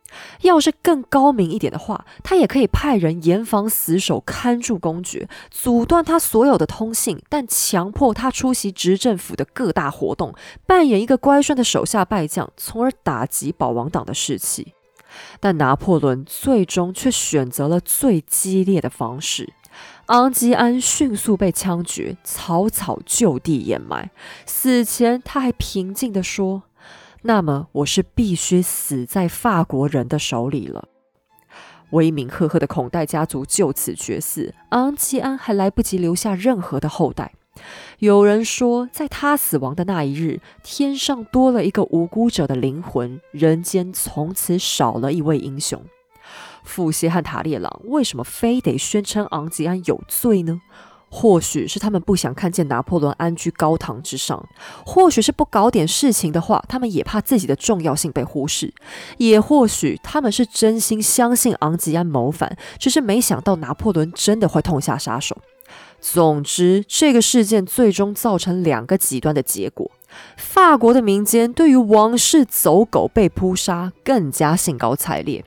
[0.42, 10.34] 要是更高明一点的话，他也可以派人严防死守，看住公爵，阻断他所有的通信，但强迫他出席执政府的各大活动，
[10.66, 14.74] 扮演一个乖顺的手下败将，从而打击保王党的士气。
[15.40, 19.52] 但拿破仑最终却选择了最激烈的方式。
[20.12, 24.10] 昂吉安迅速被枪决，草草就地掩埋。
[24.44, 26.64] 死前，他还平静地说
[27.24, 30.86] ：“那么，我是必须死在法国人的手里了。”
[31.92, 37.32] 威名赫赫的孔代家族就此绝嗣，昂吉安还来不及留下任何的后代。
[37.98, 45.82] 有人说，在他死亡的那一日，天上多了一个无辜者的灵魂，人间从此少了一位英雄。
[46.62, 50.60] 傅歇和塔列朗为什么非得宣称昂吉安有罪呢？
[51.14, 54.48] 或许是他们不想看见拿破仑安居高堂之上，
[54.86, 58.72] 或许是不搞点事情的话，他们也怕自己的重要性被忽视，
[59.18, 65.36] 也或许他们是真心相信昂吉安谋反，只是没想到拿破仑真的会痛下杀手。
[66.00, 69.90] 总之，这个事件最终造成两个极端的结果：
[70.38, 75.44] 法国的民间对于王室走狗被扑杀更加兴高采烈。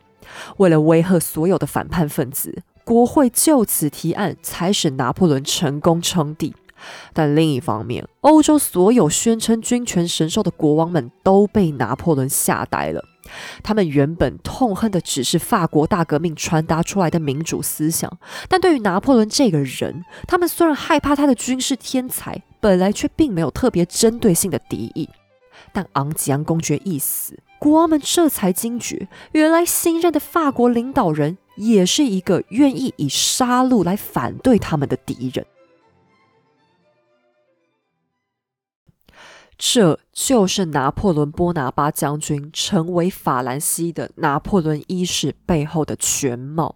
[0.57, 6.55] 为了威吓所有的反叛分子，国会就此提案，才使拿破仑成功称帝。
[7.13, 13.03] 但另一方面，欧洲所有宣称君权神授的国王们都被拿破仑吓呆了。
[13.63, 25.09] 他们原本痛恨的只是法国大革命传达出来的民主思想，但对于拿破仑这个人，他们虽然害怕他的军事天才，本来却并没有特别针对性的敌意。
[25.73, 27.39] 但昂吉安公爵一死。
[27.66, 35.43] 国王们这才惊觉，原来新任的法国领导人也是一个愿意以杀戮来反对他们的敌人。
[39.57, 46.76] 这就是拿破仑·波拿巴将军成为法兰西的拿破仑一世背后的全貌。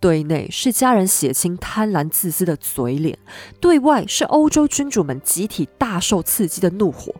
[0.00, 3.18] 对内是家人血亲贪婪自私的嘴脸，
[3.60, 7.14] 对外是欧洲君主们集体大受刺激的怒火。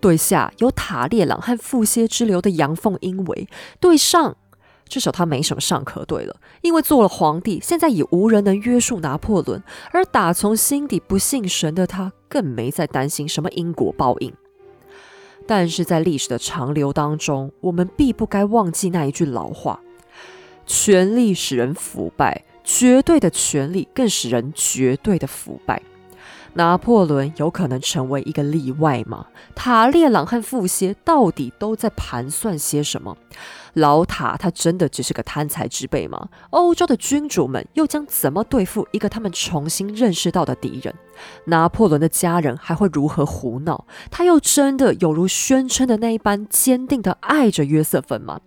[0.00, 3.48] 对下有塔列朗和富歇之流的阳奉阴违，
[3.80, 4.36] 对上
[4.88, 14.32] 至少他没什么上可对了，因为做了皇帝，现在已无人能约束拿破仑，而打从心底不信神的他，更没在担心什么因果报应。
[15.46, 19.80] 但是在历史的长流当中，我们必不该忘记那一句老话。
[20.66, 25.80] 权力使人腐败，绝对的权力更使人绝对的腐败。
[26.54, 29.26] 拿破仑有可能成为一个例外吗？
[29.54, 33.14] 塔列朗和富歇到底都在盘算些什么？
[33.74, 36.30] 老塔他真的只是个贪财之辈吗？
[36.48, 40.94] 欧洲的君主们又将怎么对付一个他们重新认识到的敌人？
[41.44, 43.86] 拿破仑的家人还会如何胡闹？
[44.10, 48.40] 他又真的有如宣称的那一般坚定的爱着约瑟芬吗？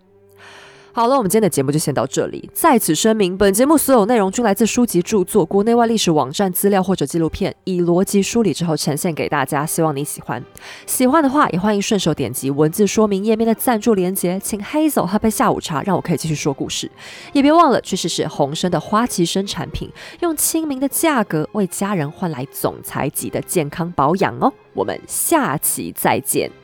[0.92, 2.50] 好了，我们今天的节目就先到这里。
[2.52, 9.64] 在此声明，本节目所有内容均来自书籍著作、国内外历史网站资料或者纪录片，以逻辑梳理之后呈现给大家。
[9.64, 10.42] 希望你喜欢。
[10.86, 16.90] 喜欢的话，也欢迎顺手点击文字说明页面的赞助连结，请黑走喝杯下午茶，让我可以继续说故事。
[17.32, 19.88] 也别忘了去试试红参的花旗参产品，
[20.20, 24.52] 用亲民的价格为家人换来总裁级的健康保养哦。
[24.74, 26.59] 我们下期再见。